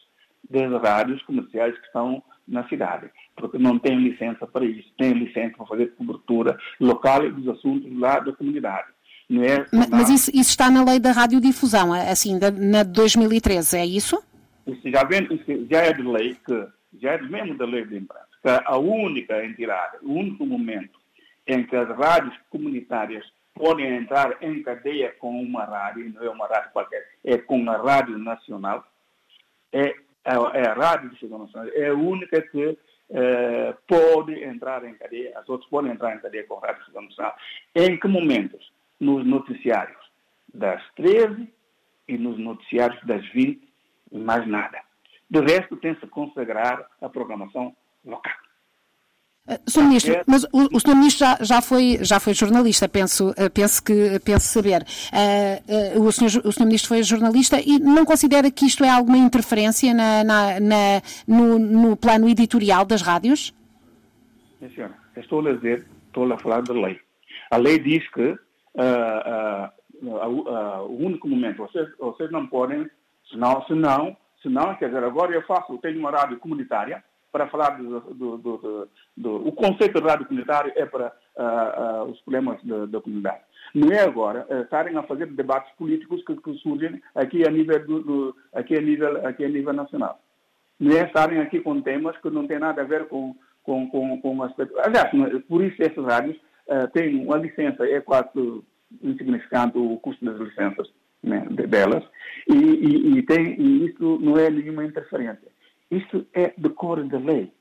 das 0.48 0.70
rádios 0.82 1.22
comerciais 1.22 1.76
que 1.78 1.86
estão 1.86 2.22
na 2.46 2.66
cidade, 2.68 3.10
porque 3.36 3.58
não 3.58 3.78
têm 3.78 3.98
licença 3.98 4.46
para 4.46 4.64
isso, 4.64 4.88
têm 4.96 5.12
licença 5.12 5.56
para 5.56 5.66
fazer 5.66 5.94
cobertura 5.94 6.58
local 6.80 7.30
dos 7.30 7.46
assuntos 7.48 7.90
lá 7.98 8.18
da 8.20 8.32
comunidade. 8.32 8.88
É 9.30 9.66
mas, 9.70 9.90
mas 9.90 10.08
isso, 10.08 10.30
isso, 10.30 10.50
está 10.50 10.70
na 10.70 10.82
lei 10.82 10.98
da 10.98 11.12
radiodifusão, 11.12 11.92
assim, 11.92 12.38
da, 12.38 12.50
na 12.50 12.82
2013, 12.82 13.76
é 13.76 13.84
isso? 13.84 14.22
Isso 14.66 14.90
já, 14.90 15.04
vem, 15.04 15.24
isso 15.30 15.66
já 15.70 15.80
é 15.80 15.92
de 15.92 16.02
lei, 16.02 16.34
que, 16.46 16.66
já 16.98 17.12
é 17.12 17.20
mesmo 17.20 17.54
da 17.58 17.66
lei 17.66 17.84
de 17.84 17.98
imprensa, 17.98 18.26
que 18.42 18.48
a 18.48 18.78
única 18.78 19.44
entidade, 19.44 19.98
o 20.02 20.14
único 20.14 20.46
momento 20.46 20.98
em 21.46 21.62
que 21.62 21.76
as 21.76 21.88
rádios 21.90 22.34
comunitárias 22.48 23.24
podem 23.58 23.96
entrar 23.96 24.42
em 24.42 24.62
cadeia 24.62 25.14
com 25.18 25.40
uma 25.40 25.64
rádio, 25.64 26.12
não 26.14 26.22
é 26.22 26.30
uma 26.30 26.46
rádio 26.46 26.70
qualquer, 26.72 27.06
é 27.24 27.36
com 27.36 27.68
a 27.70 27.76
Rádio 27.76 28.18
Nacional, 28.18 28.84
é, 29.72 29.94
é, 30.24 30.66
a 30.68 30.74
Rádio 30.74 31.10
de 31.10 31.28
Nacional, 31.28 31.68
é 31.74 31.88
a 31.88 31.94
única 31.94 32.40
que 32.42 32.78
é, 33.10 33.74
pode 33.86 34.42
entrar 34.42 34.84
em 34.84 34.94
cadeia, 34.94 35.38
as 35.38 35.48
outras 35.48 35.68
podem 35.70 35.92
entrar 35.92 36.14
em 36.14 36.20
cadeia 36.20 36.44
com 36.44 36.54
a 36.54 36.66
Rádio 36.68 36.82
Nacional. 36.94 37.36
Em 37.74 37.98
que 37.98 38.08
momentos? 38.08 38.72
Nos 39.00 39.24
noticiários 39.24 39.98
das 40.52 40.82
13 40.96 41.48
e 42.08 42.18
nos 42.18 42.38
noticiários 42.38 43.00
das 43.04 43.24
20, 43.28 43.60
mais 44.12 44.46
nada. 44.46 44.80
Do 45.30 45.40
resto, 45.42 45.76
tem-se 45.76 46.06
consagrar 46.06 46.84
a 47.00 47.08
programação 47.08 47.76
local. 48.04 48.47
Uh, 49.48 49.70
Sr. 49.70 49.84
Ministro, 49.84 50.14
mas 50.26 50.44
o, 50.52 50.76
o 50.76 50.80
Sr. 50.80 50.94
Ministro 50.94 51.26
já, 51.26 51.38
já, 51.40 51.62
foi, 51.62 51.98
já 52.02 52.20
foi 52.20 52.34
jornalista, 52.34 52.86
penso, 52.86 53.30
uh, 53.30 53.50
penso, 53.52 53.82
que, 53.82 54.20
penso 54.22 54.46
saber. 54.46 54.82
Uh, 54.82 55.98
uh, 55.98 56.04
o, 56.04 56.12
senhor, 56.12 56.30
o 56.44 56.52
Sr. 56.52 56.66
Ministro 56.66 56.88
foi 56.88 57.02
jornalista 57.02 57.58
e 57.58 57.78
não 57.78 58.04
considera 58.04 58.50
que 58.50 58.66
isto 58.66 58.84
é 58.84 58.90
alguma 58.90 59.16
interferência 59.16 59.94
na, 59.94 60.22
na, 60.22 60.60
na, 60.60 61.02
no, 61.26 61.58
no, 61.58 61.96
plano 61.96 62.28
editorial 62.28 62.84
das 62.84 63.00
rádios? 63.00 63.54
Sim, 64.58 64.68
senhora. 64.74 64.94
Estou 65.16 65.46
a 65.46 65.54
dizer, 65.54 65.86
estou 66.06 66.30
a 66.30 66.38
falar 66.38 66.60
da 66.60 66.74
lei. 66.74 67.00
A 67.50 67.56
lei 67.56 67.78
diz 67.78 68.06
que 68.10 68.36
o 70.02 70.96
único 71.00 71.26
momento, 71.26 71.56
vocês, 71.56 71.88
vocês 71.98 72.30
não 72.30 72.46
podem, 72.46 72.86
senão, 73.30 73.64
senão, 73.66 74.16
senão, 74.42 74.74
quer 74.74 74.88
dizer, 74.88 75.02
agora 75.02 75.32
eu 75.32 75.42
faço, 75.42 75.72
eu 75.72 75.78
tenho 75.78 75.98
uma 75.98 76.10
rádio 76.10 76.38
comunitária, 76.38 77.02
para 77.30 77.48
falar 77.48 77.70
do, 77.78 78.00
do, 78.00 78.38
do, 78.38 78.88
do, 79.16 79.48
o 79.48 79.52
conceito 79.52 80.00
de 80.00 80.06
rádio 80.06 80.26
comunitário 80.26 80.72
é 80.74 80.86
para 80.86 81.12
uh, 81.36 82.04
uh, 82.06 82.10
os 82.10 82.20
problemas 82.20 82.62
da, 82.64 82.86
da, 82.86 83.00
comunidade. 83.00 83.40
Não 83.74 83.92
é 83.92 84.00
agora 84.00 84.46
uh, 84.48 84.62
estarem 84.62 84.96
a 84.96 85.02
fazer 85.02 85.26
debates 85.26 85.70
políticos 85.76 86.24
que, 86.24 86.34
que 86.36 86.54
surgem 86.58 87.02
aqui 87.14 87.46
a 87.46 87.50
nível 87.50 87.86
do, 87.86 88.36
aqui 88.54 88.76
a 88.76 88.80
nível 88.80 89.26
aqui 89.26 89.44
a 89.44 89.48
nível 89.48 89.72
nacional. 89.72 90.20
Não 90.80 90.96
é 90.96 91.04
estarem 91.04 91.40
aqui 91.40 91.60
com 91.60 91.80
temas 91.82 92.16
que 92.18 92.30
não 92.30 92.46
têm 92.46 92.58
nada 92.58 92.82
a 92.82 92.86
ver 92.86 93.08
com 93.08 93.34
com 93.62 93.88
com, 93.90 94.20
com 94.20 94.42
aspecto. 94.42 94.74
Aliás, 94.80 95.10
por 95.46 95.62
isso 95.62 95.82
essas 95.82 96.04
rádios 96.04 96.36
têm 96.94 97.24
uma 97.24 97.36
licença 97.36 97.84
é 97.86 98.00
quase 98.00 98.30
insignificante 99.02 99.76
o 99.76 99.98
custo 99.98 100.24
das 100.24 100.38
licenças 100.38 100.88
né, 101.22 101.46
delas 101.68 102.04
e, 102.48 102.54
e, 102.54 103.18
e, 103.18 103.22
tem, 103.22 103.60
e 103.60 103.86
isso 103.86 104.18
não 104.20 104.38
é 104.38 104.48
nenhuma 104.50 104.84
interferência. 104.84 105.48
Isso 105.90 106.26
é 106.34 106.52
de 106.56 106.68
cor 106.70 107.02
da 107.04 107.18
lei. 107.18 107.52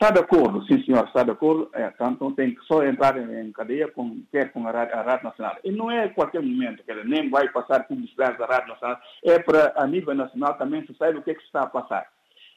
Está 0.00 0.12
de 0.12 0.20
acordo, 0.20 0.64
sim 0.66 0.80
senhor, 0.84 1.04
está 1.06 1.24
de 1.24 1.32
acordo, 1.32 1.68
é, 1.74 1.92
então 2.00 2.32
tem 2.32 2.54
que 2.54 2.64
só 2.66 2.84
entrar 2.84 3.16
em, 3.16 3.50
cadeia 3.50 3.88
com, 3.88 4.22
quer 4.30 4.52
com 4.52 4.64
a 4.64 4.70
a 4.70 5.02
Rádio 5.02 5.24
Nacional. 5.24 5.56
E 5.64 5.72
não 5.72 5.90
é 5.90 6.04
a 6.04 6.08
qualquer 6.08 6.40
momento, 6.40 6.84
quer 6.84 6.92
dizer, 6.92 7.08
nem 7.08 7.28
vai 7.28 7.48
passar 7.48 7.82
publicidade 7.88 8.38
da 8.38 8.46
Rádio 8.46 8.68
Nacional, 8.68 9.00
é 9.24 9.40
para 9.40 9.72
a 9.74 9.84
nível 9.88 10.14
nacional 10.14 10.54
também 10.54 10.86
se 10.86 10.94
sabe 10.94 11.18
o 11.18 11.22
que, 11.22 11.32
é 11.32 11.34
que 11.34 11.42
está 11.42 11.62
a 11.62 11.66
passar. 11.66 12.06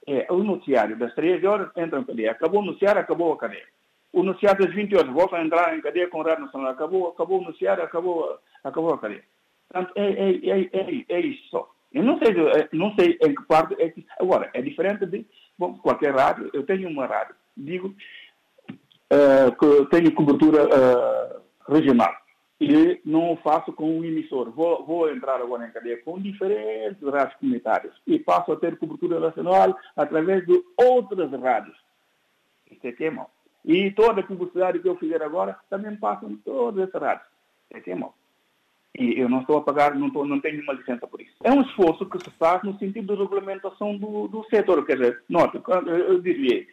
É, 0.07 0.27
o 0.31 0.43
noticiário 0.43 0.95
das 0.95 1.15
três 1.15 1.43
horas 1.43 1.69
entra 1.75 1.99
em 1.99 2.03
cadeia. 2.03 2.31
Acabou 2.31 2.61
o 2.61 2.65
noticiário, 2.65 3.01
acabou 3.01 3.33
a 3.33 3.37
cadeia. 3.37 3.65
o 4.13 4.21
noticiário 4.21 4.63
das 4.63 4.75
20 4.75 4.95
horas 4.95 5.11
volta 5.11 5.37
a 5.37 5.43
entrar 5.43 5.75
em 5.75 5.81
cadeia 5.81 6.09
com 6.09 6.19
o 6.19 6.23
Rádio 6.23 6.45
Nacional. 6.45 6.71
Acabou, 6.71 7.07
acabou 7.09 7.39
o 7.39 7.43
noticiário, 7.43 7.83
acabou, 7.83 8.37
acabou 8.63 8.93
a 8.93 8.99
cadeia. 8.99 9.23
Portanto, 9.67 9.93
é, 9.95 10.05
é, 10.05 10.29
é, 10.47 10.69
é, 10.73 11.05
é 11.09 11.19
isso 11.21 11.49
só. 11.49 11.67
Eu 11.91 12.03
não 12.03 12.17
sei, 12.19 12.33
não 12.71 12.93
sei 12.95 13.17
em 13.21 13.35
que 13.35 13.43
parte 13.43 13.75
é 13.79 13.89
que. 13.89 14.00
Agora, 14.21 14.51
é 14.53 14.61
diferente 14.61 15.05
de 15.07 15.25
bom, 15.57 15.73
qualquer 15.79 16.13
rádio. 16.13 16.49
Eu 16.53 16.63
tenho 16.63 16.87
uma 16.87 17.07
rádio, 17.07 17.35
digo, 17.57 17.87
uh, 18.69 19.51
que 19.57 19.85
tenho 19.89 20.13
cobertura 20.13 20.63
uh, 20.63 21.73
regional. 21.73 22.13
E 22.59 23.01
não 23.03 23.35
faço 23.37 23.73
com 23.73 23.97
um 23.97 24.05
emissor. 24.05 24.51
Vou, 24.51 24.85
vou 24.85 25.09
entrar 25.09 25.41
agora 25.41 25.67
em 25.67 25.71
cadeia 25.71 25.99
com 26.03 26.21
diferentes 26.21 27.01
rádios 27.01 27.39
comunitárias. 27.39 27.93
E 28.05 28.19
passo 28.19 28.51
a 28.51 28.55
ter 28.55 28.77
cobertura 28.77 29.19
nacional 29.19 29.75
através 29.97 30.45
de 30.45 30.63
outras 30.77 31.31
rádios. 31.31 31.75
Isso 32.69 32.85
é 32.85 32.91
que 32.91 33.05
é 33.05 33.09
mau. 33.09 33.31
E 33.65 33.89
toda 33.89 34.21
a 34.21 34.23
publicidade 34.23 34.77
que 34.77 34.87
eu 34.87 34.95
fizer 34.95 35.23
agora 35.23 35.57
também 35.71 35.95
passa 35.95 36.27
em 36.27 36.35
todas 36.37 36.87
essas 36.87 37.01
rádios. 37.01 37.27
Isso 37.75 37.89
é 37.89 37.93
é 37.93 37.95
mau. 37.95 38.13
E 38.99 39.17
eu 39.17 39.29
não 39.29 39.39
estou 39.39 39.57
a 39.57 39.61
pagar, 39.61 39.95
não, 39.95 40.07
estou, 40.07 40.25
não 40.25 40.41
tenho 40.41 40.55
nenhuma 40.55 40.73
licença 40.73 41.07
por 41.07 41.21
isso. 41.21 41.31
É 41.43 41.51
um 41.51 41.61
esforço 41.61 42.05
que 42.05 42.19
se 42.19 42.29
faz 42.31 42.61
no 42.63 42.77
sentido 42.77 43.13
de 43.15 43.21
regulamentação 43.21 43.97
do, 43.97 44.27
do 44.27 44.43
setor. 44.49 44.85
Quer 44.85 44.97
dizer, 44.97 45.23
nota, 45.29 45.61
eu 45.87 46.19
diria, 46.21 46.65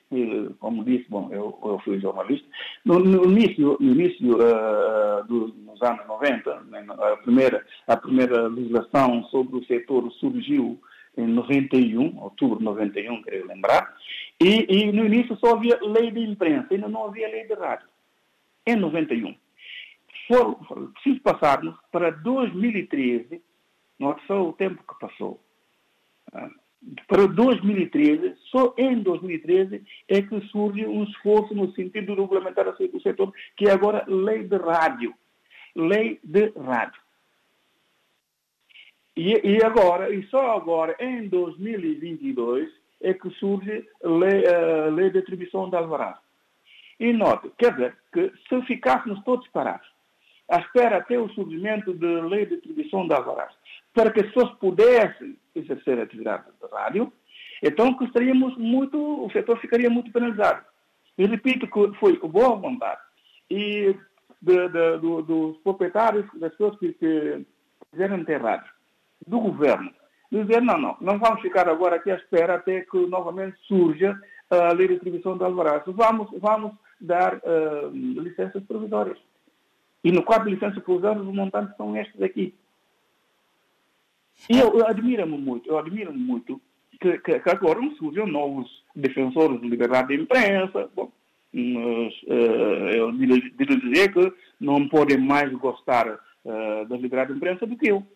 como 0.58 0.84
disse, 0.84 1.06
bom, 1.08 1.28
eu, 1.30 1.56
eu 1.62 1.78
fui 1.84 2.00
jornalista, 2.00 2.46
no, 2.84 2.98
no 2.98 3.24
início, 3.24 3.76
no 3.78 3.92
início 3.92 4.34
uh, 4.34 5.24
dos 5.28 5.80
anos 5.80 6.06
90, 6.08 6.60
né, 6.62 6.84
a 6.88 7.16
primeira, 7.18 7.64
a 7.86 7.96
primeira 7.96 8.48
legislação 8.48 9.22
sobre 9.24 9.56
o 9.56 9.64
setor 9.64 10.10
surgiu 10.14 10.80
em 11.16 11.26
91, 11.26 12.18
outubro 12.20 12.58
de 12.58 12.64
91, 12.64 13.22
queria 13.22 13.46
lembrar, 13.46 13.94
e, 14.40 14.66
e 14.68 14.92
no 14.92 15.06
início 15.06 15.36
só 15.36 15.54
havia 15.54 15.78
lei 15.82 16.10
de 16.10 16.20
imprensa, 16.20 16.66
ainda 16.70 16.88
não 16.88 17.06
havia 17.06 17.28
lei 17.28 17.46
de 17.46 17.54
rádio. 17.54 17.86
Em 18.66 18.74
91 18.74 19.34
preciso 20.94 21.20
passarmos 21.22 21.74
para 21.90 22.10
2013, 22.10 23.42
note 23.98 24.26
só 24.26 24.48
o 24.48 24.52
tempo 24.52 24.82
que 24.86 24.98
passou. 25.00 25.40
Ah, 26.32 26.50
para 27.08 27.26
2013, 27.26 28.36
só 28.50 28.74
em 28.78 29.02
2013 29.02 29.82
é 30.08 30.22
que 30.22 30.40
surge 30.48 30.86
um 30.86 31.02
esforço 31.04 31.54
no 31.54 31.72
sentido 31.72 32.14
de 32.14 32.20
regulamentar 32.20 32.68
o 32.68 33.00
setor, 33.00 33.32
que 33.56 33.66
é 33.66 33.72
agora 33.72 34.04
lei 34.06 34.44
de 34.44 34.56
rádio. 34.56 35.14
Lei 35.74 36.20
de 36.22 36.50
rádio. 36.50 37.00
E, 39.16 39.32
e 39.44 39.64
agora, 39.64 40.14
e 40.14 40.24
só 40.28 40.56
agora, 40.56 40.96
em 41.00 41.28
2022, 41.28 42.70
é 43.00 43.12
que 43.14 43.28
surge 43.30 43.88
a 44.04 44.08
lei, 44.08 44.46
a 44.46 44.86
lei 44.90 45.10
de 45.10 45.18
atribuição 45.18 45.68
de 45.68 45.76
alvará. 45.76 46.20
E 47.00 47.12
note, 47.12 47.50
quer 47.58 47.72
dizer, 47.72 47.96
que 48.12 48.32
se 48.48 48.62
ficássemos 48.62 49.22
todos 49.24 49.46
parados, 49.48 49.88
à 50.48 50.58
espera 50.58 50.98
até 50.98 51.18
o 51.18 51.28
surgimento 51.30 51.92
da 51.92 52.26
lei 52.26 52.46
de 52.46 52.54
atribuição 52.54 53.06
da 53.06 53.16
alvarás, 53.16 53.52
para 53.92 54.10
que 54.10 54.20
as 54.20 54.26
pessoas 54.26 54.52
pudessem 54.58 55.36
exercer 55.54 55.98
a 55.98 56.02
atividade 56.02 56.44
de 56.44 56.74
rádio, 56.74 57.12
então 57.62 57.96
estaríamos 58.00 58.56
muito, 58.56 58.98
o 58.98 59.30
setor 59.30 59.58
ficaria 59.60 59.90
muito 59.90 60.12
penalizado. 60.12 60.64
E 61.16 61.26
repito 61.26 61.66
que 61.66 61.98
foi 61.98 62.16
boa 62.18 62.56
vontade 62.56 63.00
e 63.50 63.94
de, 64.40 64.68
de, 64.68 64.98
do, 64.98 65.22
dos 65.22 65.56
proprietários, 65.58 66.26
das 66.34 66.52
pessoas 66.52 66.78
que, 66.78 66.92
que 66.92 67.44
quiserem 67.90 68.24
ter 68.24 68.40
rádio, 68.40 68.70
do 69.26 69.40
governo, 69.40 69.92
dizer, 70.30 70.62
não, 70.62 70.78
não, 70.78 70.96
não 71.00 71.18
vamos 71.18 71.40
ficar 71.40 71.68
agora 71.68 71.96
aqui 71.96 72.10
à 72.10 72.16
espera 72.16 72.54
até 72.54 72.82
que 72.82 72.98
novamente 73.06 73.58
surja 73.66 74.18
a 74.50 74.72
lei 74.72 74.88
de 74.88 74.94
atribuição 74.94 75.36
da 75.36 75.46
alvarás. 75.46 75.82
Vamos, 75.86 76.28
vamos 76.38 76.72
dar 77.00 77.36
uh, 77.36 77.90
licenças 77.90 78.62
provisórias. 78.64 79.18
E 80.02 80.12
no 80.12 80.22
quadro 80.22 80.48
de 80.48 80.54
licença 80.54 80.80
por 80.80 81.04
anos, 81.04 81.26
os 81.26 81.34
montantes 81.34 81.76
são 81.76 81.96
estes 81.96 82.20
aqui. 82.22 82.54
E 84.48 84.58
eu, 84.58 84.78
eu 84.78 84.86
admiro-me 84.86 85.36
muito, 85.36 85.68
eu 85.68 85.78
admiro-me 85.78 86.18
muito 86.18 86.60
que, 87.00 87.18
que, 87.18 87.40
que, 87.40 87.50
agora 87.50 87.80
surjam 87.98 88.26
novos 88.26 88.84
defensores 88.94 89.60
de 89.60 89.68
liberdade 89.68 90.08
de 90.08 90.22
imprensa. 90.22 90.88
Bom, 90.94 91.10
mas, 91.52 92.14
uh, 92.24 92.90
eu 92.94 93.12
devo 93.12 93.80
dizer 93.80 94.12
que 94.12 94.32
não 94.60 94.88
podem 94.88 95.18
mais 95.18 95.52
gostar 95.52 96.06
uh, 96.08 96.84
da 96.88 96.96
liberdade 96.96 97.32
de 97.32 97.36
imprensa 97.36 97.66
do 97.66 97.76
que 97.76 97.88
eu. 97.88 98.06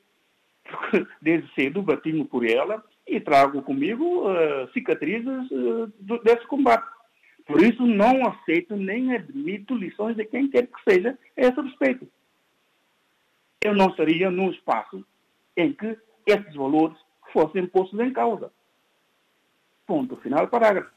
Porque 0.65 1.07
desde 1.21 1.53
cedo 1.55 1.83
bati-me 1.83 2.25
por 2.25 2.47
ela 2.49 2.83
e 3.07 3.21
trago 3.21 3.63
comigo 3.63 4.29
uh, 4.29 4.71
cicatrizes 4.73 5.49
desse 6.25 6.47
combate. 6.47 6.87
Por 7.47 7.63
isso, 7.63 7.85
não 7.85 8.27
aceito 8.27 8.77
nem 8.77 9.15
admito 9.15 9.75
lições 9.75 10.17
de 10.17 10.25
quem 10.25 10.49
quer 10.49 10.67
que 10.67 10.91
seja 10.91 11.19
a 11.37 11.41
esse 11.41 11.61
respeito. 11.61 12.09
Eu 13.63 13.75
não 13.75 13.89
estaria 13.89 14.31
num 14.31 14.51
espaço 14.51 15.05
em 15.57 15.73
que 15.73 15.97
esses 16.27 16.55
valores 16.55 16.97
fossem 17.33 17.67
postos 17.67 17.99
em 18.01 18.13
causa. 18.13 18.53
Ponto 19.87 20.17
final, 20.17 20.49
parágrafo. 20.49 20.91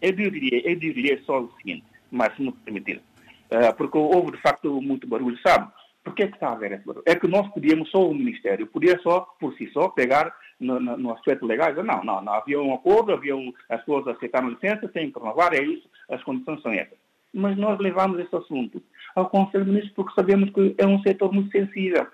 Eu 0.00 0.12
diria, 0.12 0.70
eu 0.70 0.76
diria 0.76 1.22
só 1.24 1.40
o 1.40 1.52
seguinte, 1.56 1.86
mas 2.10 2.34
se 2.36 2.42
me 2.42 2.52
permitir, 2.52 2.98
uh, 2.98 3.74
porque 3.76 3.96
houve 3.96 4.32
de 4.32 4.42
facto 4.42 4.80
muito 4.80 5.06
barulho, 5.06 5.38
sabe? 5.46 5.72
Por 6.02 6.12
é 6.12 6.26
que 6.26 6.34
está 6.34 6.48
a 6.48 6.52
haver 6.52 6.72
esse 6.72 6.84
barulho? 6.84 7.04
É 7.06 7.16
que 7.16 7.26
nós 7.26 7.48
podíamos 7.48 7.90
só, 7.90 8.06
o 8.06 8.14
Ministério, 8.14 8.66
podia 8.66 8.98
só, 9.00 9.20
por 9.40 9.54
si 9.56 9.70
só, 9.72 9.88
pegar 9.88 10.34
no, 10.60 10.80
no, 10.80 10.96
no 10.96 11.12
aspecto 11.12 11.46
legal, 11.46 11.72
não, 11.74 12.04
não, 12.04 12.22
não, 12.22 12.32
havia 12.32 12.60
um 12.60 12.74
acordo, 12.74 13.12
havia 13.12 13.36
um, 13.36 13.52
as 13.68 13.80
pessoas 13.80 14.06
aceitaram 14.08 14.50
licença, 14.50 14.88
têm 14.88 15.10
que 15.10 15.18
renovar, 15.18 15.52
é 15.54 15.62
isso, 15.62 15.88
as 16.10 16.22
condições 16.22 16.62
são 16.62 16.72
essas. 16.72 16.98
Mas 17.32 17.56
nós 17.56 17.78
levamos 17.80 18.18
esse 18.20 18.34
assunto 18.34 18.82
ao 19.14 19.28
Conselho 19.28 19.64
de 19.64 19.70
Ministros 19.70 19.94
porque 19.94 20.14
sabemos 20.14 20.50
que 20.50 20.74
é 20.78 20.86
um 20.86 21.02
setor 21.02 21.32
muito 21.32 21.50
sensível. 21.50 22.06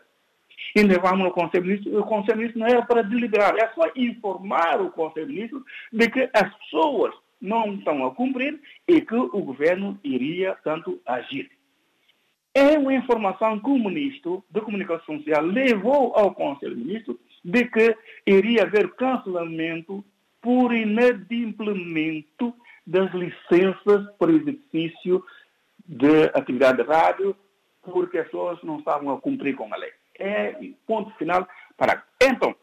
E 0.76 0.83
levamos 0.83 1.26
ao 1.26 1.33
Conselho 1.33 1.62
de 1.64 1.68
Ministros, 1.68 1.94
o 1.94 2.05
Conselho 2.05 2.33
de 2.33 2.38
Ministros 2.38 2.61
não 2.61 2.79
é 2.79 2.83
para 2.83 3.03
deliberar, 3.03 3.57
é 3.57 3.68
só 3.74 3.90
informar 3.96 4.81
o 4.81 4.90
Conselho 4.90 5.26
de 5.26 5.33
Ministros 5.33 5.62
de 5.92 6.11
que 6.11 6.31
as 6.33 6.55
pessoas 6.57 7.14
não 7.40 7.74
estão 7.74 8.07
a 8.07 8.14
cumprir 8.14 8.61
e 8.87 9.00
que 9.00 9.14
o 9.14 9.42
governo 9.42 9.98
iria, 10.05 10.57
tanto, 10.62 11.00
agir. 11.07 11.50
É 12.55 12.79
uma 12.79 12.92
informação 12.92 13.59
que 13.61 13.70
o 13.70 13.79
ministro 13.79 14.44
da 14.50 14.61
Comunicação 14.61 15.18
Social 15.18 15.44
levou 15.44 16.12
ao 16.16 16.35
Conselho 16.35 16.74
de 16.74 16.85
Ministros 16.85 17.16
de 17.44 17.64
que 17.66 17.96
iria 18.26 18.62
haver 18.62 18.90
cancelamento 18.94 20.05
por 20.40 20.72
inadimplemento 20.72 22.55
das 22.87 23.12
licenças 23.12 24.11
para 24.18 24.33
exercício 24.33 25.24
de 25.87 26.24
atividade 26.35 26.83
de 26.83 26.88
rádio, 26.88 27.37
porque 27.83 28.18
as 28.18 28.26
pessoas 28.26 28.62
não 28.62 28.79
estavam 28.79 29.11
a 29.14 29.20
cumprir 29.20 29.55
com 29.57 29.72
a 29.72 29.76
lei. 29.76 29.92
É 30.18 30.55
ponto 30.87 31.11
final. 31.16 31.46
Para. 31.76 32.05
Então, 32.20 32.55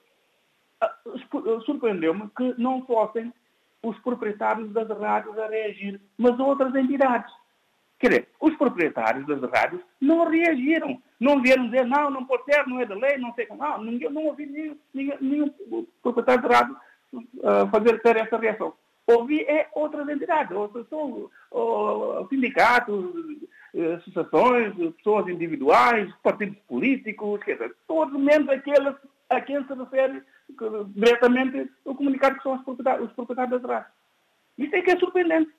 surpreendeu-me 1.66 2.30
que 2.36 2.54
não 2.58 2.86
fossem 2.86 3.34
os 3.84 3.98
proprietários 4.00 4.72
das 4.74 4.88
rádios 4.90 5.38
a 5.38 5.48
reagir, 5.48 6.00
mas 6.18 6.40
outras 6.40 6.74
entidades. 6.76 7.32
Quer 8.00 8.10
dizer, 8.10 8.28
os 8.40 8.56
proprietários 8.56 9.26
das 9.26 9.42
rádios 9.50 9.82
não 10.00 10.30
reagiram. 10.30 11.02
Não 11.20 11.42
vieram 11.42 11.66
dizer, 11.66 11.86
não, 11.86 12.12
não 12.12 12.26
pode 12.26 12.44
ser, 12.46 12.66
não 12.68 12.80
é 12.80 12.86
da 12.86 12.96
lei, 12.96 13.18
não 13.18 13.34
sei 13.34 13.48
como. 13.48 13.64
Não, 13.64 13.84
ninguém, 13.84 14.10
não 14.12 14.26
ouvi 14.26 14.46
nenhum, 14.46 14.78
nenhum, 14.94 15.18
nenhum 15.20 15.86
proprietário 16.04 16.42
de 16.42 16.48
rádio 16.48 16.78
uh, 17.14 17.68
fazer 17.72 18.00
ter 18.02 18.18
essa 18.18 18.38
reação. 18.38 18.74
Ouvi 19.08 19.42
é 19.42 19.68
outras 19.74 20.08
entidades, 20.10 20.56
outras 20.56 20.86
sindicatos, 22.30 23.06
uh, 23.74 23.94
associações, 23.96 24.76
pessoas 24.98 25.28
individuais, 25.28 26.14
partidos 26.22 26.58
políticos, 26.68 27.42
quer 27.44 27.54
dizer, 27.54 27.76
todos 27.88 28.20
menos 28.20 28.48
aqueles 28.50 28.94
a 29.30 29.42
quem 29.42 29.66
se 29.66 29.74
refere 29.74 30.22
diretamente 30.90 31.70
o 31.84 31.96
comunicado 31.96 32.38
que 32.38 32.44
são 32.44 32.56
os 32.56 32.64
proprietários, 32.64 33.10
os 33.10 33.16
proprietários 33.16 33.62
das 33.62 33.70
rádios. 33.70 33.92
Isso 34.58 34.76
é 34.76 34.82
que 34.82 34.92
é 34.92 34.98
surpreendente. 34.98 35.52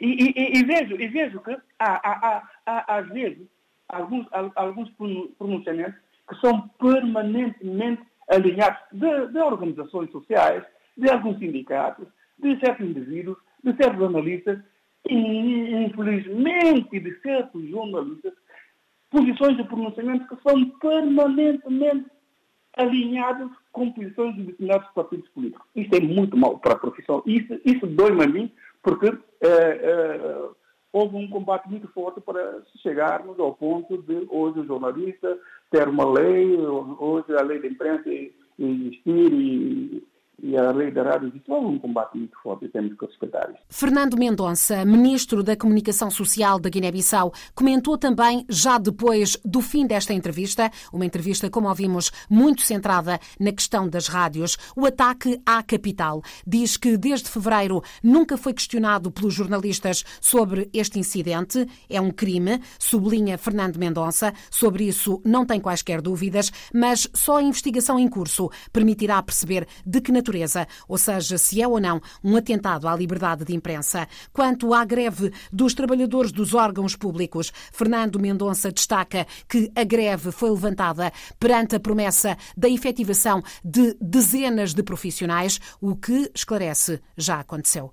E, 0.00 0.06
e, 0.06 0.58
e, 0.58 0.64
vejo, 0.64 0.94
e 1.00 1.08
vejo 1.08 1.40
que 1.40 1.56
há, 1.78 2.00
há, 2.02 2.48
há, 2.66 2.96
às 2.96 3.08
vezes 3.08 3.46
alguns, 3.88 4.26
alguns 4.56 4.90
pronunciamentos 5.38 6.00
que 6.28 6.36
são 6.40 6.68
permanentemente 6.80 8.02
alinhados 8.28 8.80
de, 8.92 9.26
de 9.28 9.38
organizações 9.38 10.10
sociais, 10.10 10.64
de 10.96 11.10
alguns 11.10 11.38
sindicatos, 11.38 12.08
de 12.38 12.58
certos 12.58 12.86
indivíduos, 12.86 13.36
de 13.62 13.76
certos 13.76 14.02
analistas 14.02 14.58
e, 15.08 15.84
infelizmente, 15.84 17.00
de 17.00 17.20
certos 17.20 17.68
jornalistas, 17.68 18.32
posições 19.10 19.56
de 19.56 19.64
pronunciamento 19.64 20.26
que 20.26 20.42
são 20.42 20.68
permanentemente 20.80 22.06
alinhados 22.76 23.50
com 23.70 23.92
posições 23.92 24.34
de 24.34 24.44
determinados 24.44 24.88
partidos 24.94 25.28
políticos. 25.30 25.66
Isso 25.76 25.94
é 25.94 26.00
muito 26.00 26.36
mal 26.36 26.58
para 26.58 26.72
a 26.72 26.78
profissão. 26.78 27.22
Isso, 27.26 27.60
isso 27.64 27.86
dói-me 27.86 28.24
a 28.24 28.26
mim, 28.26 28.52
porque 28.82 29.06
é, 29.40 29.48
é, 29.48 30.48
houve 30.92 31.16
um 31.16 31.28
combate 31.28 31.68
muito 31.68 31.88
forte 31.88 32.20
para 32.20 32.62
chegarmos 32.82 33.38
ao 33.38 33.54
ponto 33.54 33.98
de 34.02 34.26
hoje 34.30 34.60
o 34.60 34.66
jornalista 34.66 35.38
ter 35.70 35.88
uma 35.88 36.10
lei, 36.10 36.56
hoje 36.58 37.34
a 37.36 37.42
lei 37.42 37.60
da 37.60 37.68
imprensa 37.68 38.08
existir 38.58 39.32
e, 39.32 40.04
e 40.52 40.56
a 40.58 40.70
lei 40.70 40.90
da 40.90 41.02
rádio 41.02 41.30
disse, 41.30 41.50
houve 41.50 41.66
um 41.66 41.78
combate 41.78 42.14
muito 42.18 42.36
forte 42.42 42.68
temos 42.68 42.92
que 42.98 43.06
respeitar 43.06 43.48
isso. 43.50 43.62
Fernando 43.70 44.18
Mendonça, 44.18 44.84
ministro 44.84 45.42
da 45.42 45.56
Comunicação 45.56 46.10
Social 46.10 46.58
da 46.58 46.68
Guiné-Bissau, 46.68 47.32
comentou 47.54 47.96
também, 47.96 48.44
já 48.50 48.76
depois 48.76 49.38
do 49.42 49.62
fim 49.62 49.86
desta 49.86 50.12
entrevista, 50.12 50.70
uma 50.92 51.06
entrevista, 51.06 51.48
como 51.48 51.68
ouvimos, 51.68 52.12
muito 52.28 52.60
centrada 52.60 53.18
na 53.40 53.50
questão 53.50 53.88
das 53.88 54.08
rádios, 54.08 54.58
o 54.76 54.84
ataque 54.84 55.40
à 55.46 55.62
capital. 55.62 56.20
Diz 56.46 56.76
que 56.76 56.98
desde 56.98 57.30
fevereiro 57.30 57.82
nunca 58.02 58.36
foi 58.36 58.52
questionado 58.52 59.10
pelos 59.10 59.32
jornalistas 59.32 60.04
sobre 60.20 60.68
este 60.74 60.98
incidente. 60.98 61.66
É 61.88 61.98
um 61.98 62.10
crime, 62.10 62.60
sublinha 62.78 63.38
Fernando 63.38 63.78
Mendonça. 63.78 64.34
Sobre 64.50 64.84
isso 64.84 65.18
não 65.24 65.46
tem 65.46 65.58
quaisquer 65.58 66.02
dúvidas, 66.02 66.52
mas 66.74 67.08
só 67.14 67.38
a 67.38 67.42
investigação 67.42 67.98
em 67.98 68.08
curso 68.08 68.50
permitirá 68.70 69.22
perceber 69.22 69.66
de 69.86 70.02
que 70.02 70.12
ou 70.88 70.98
seja, 70.98 71.38
se 71.38 71.60
é 71.60 71.68
ou 71.68 71.80
não 71.80 72.00
um 72.22 72.36
atentado 72.36 72.88
à 72.88 72.96
liberdade 72.96 73.44
de 73.44 73.54
imprensa. 73.54 74.08
Quanto 74.32 74.74
à 74.74 74.84
greve 74.84 75.32
dos 75.52 75.74
trabalhadores 75.74 76.32
dos 76.32 76.54
órgãos 76.54 76.96
públicos, 76.96 77.52
Fernando 77.72 78.18
Mendonça 78.18 78.72
destaca 78.72 79.26
que 79.48 79.70
a 79.74 79.84
greve 79.84 80.32
foi 80.32 80.50
levantada 80.50 81.12
perante 81.38 81.76
a 81.76 81.80
promessa 81.80 82.36
da 82.56 82.68
efetivação 82.68 83.42
de 83.64 83.96
dezenas 84.00 84.74
de 84.74 84.82
profissionais, 84.82 85.60
o 85.80 85.96
que, 85.96 86.30
esclarece, 86.34 87.00
já 87.16 87.40
aconteceu. 87.40 87.92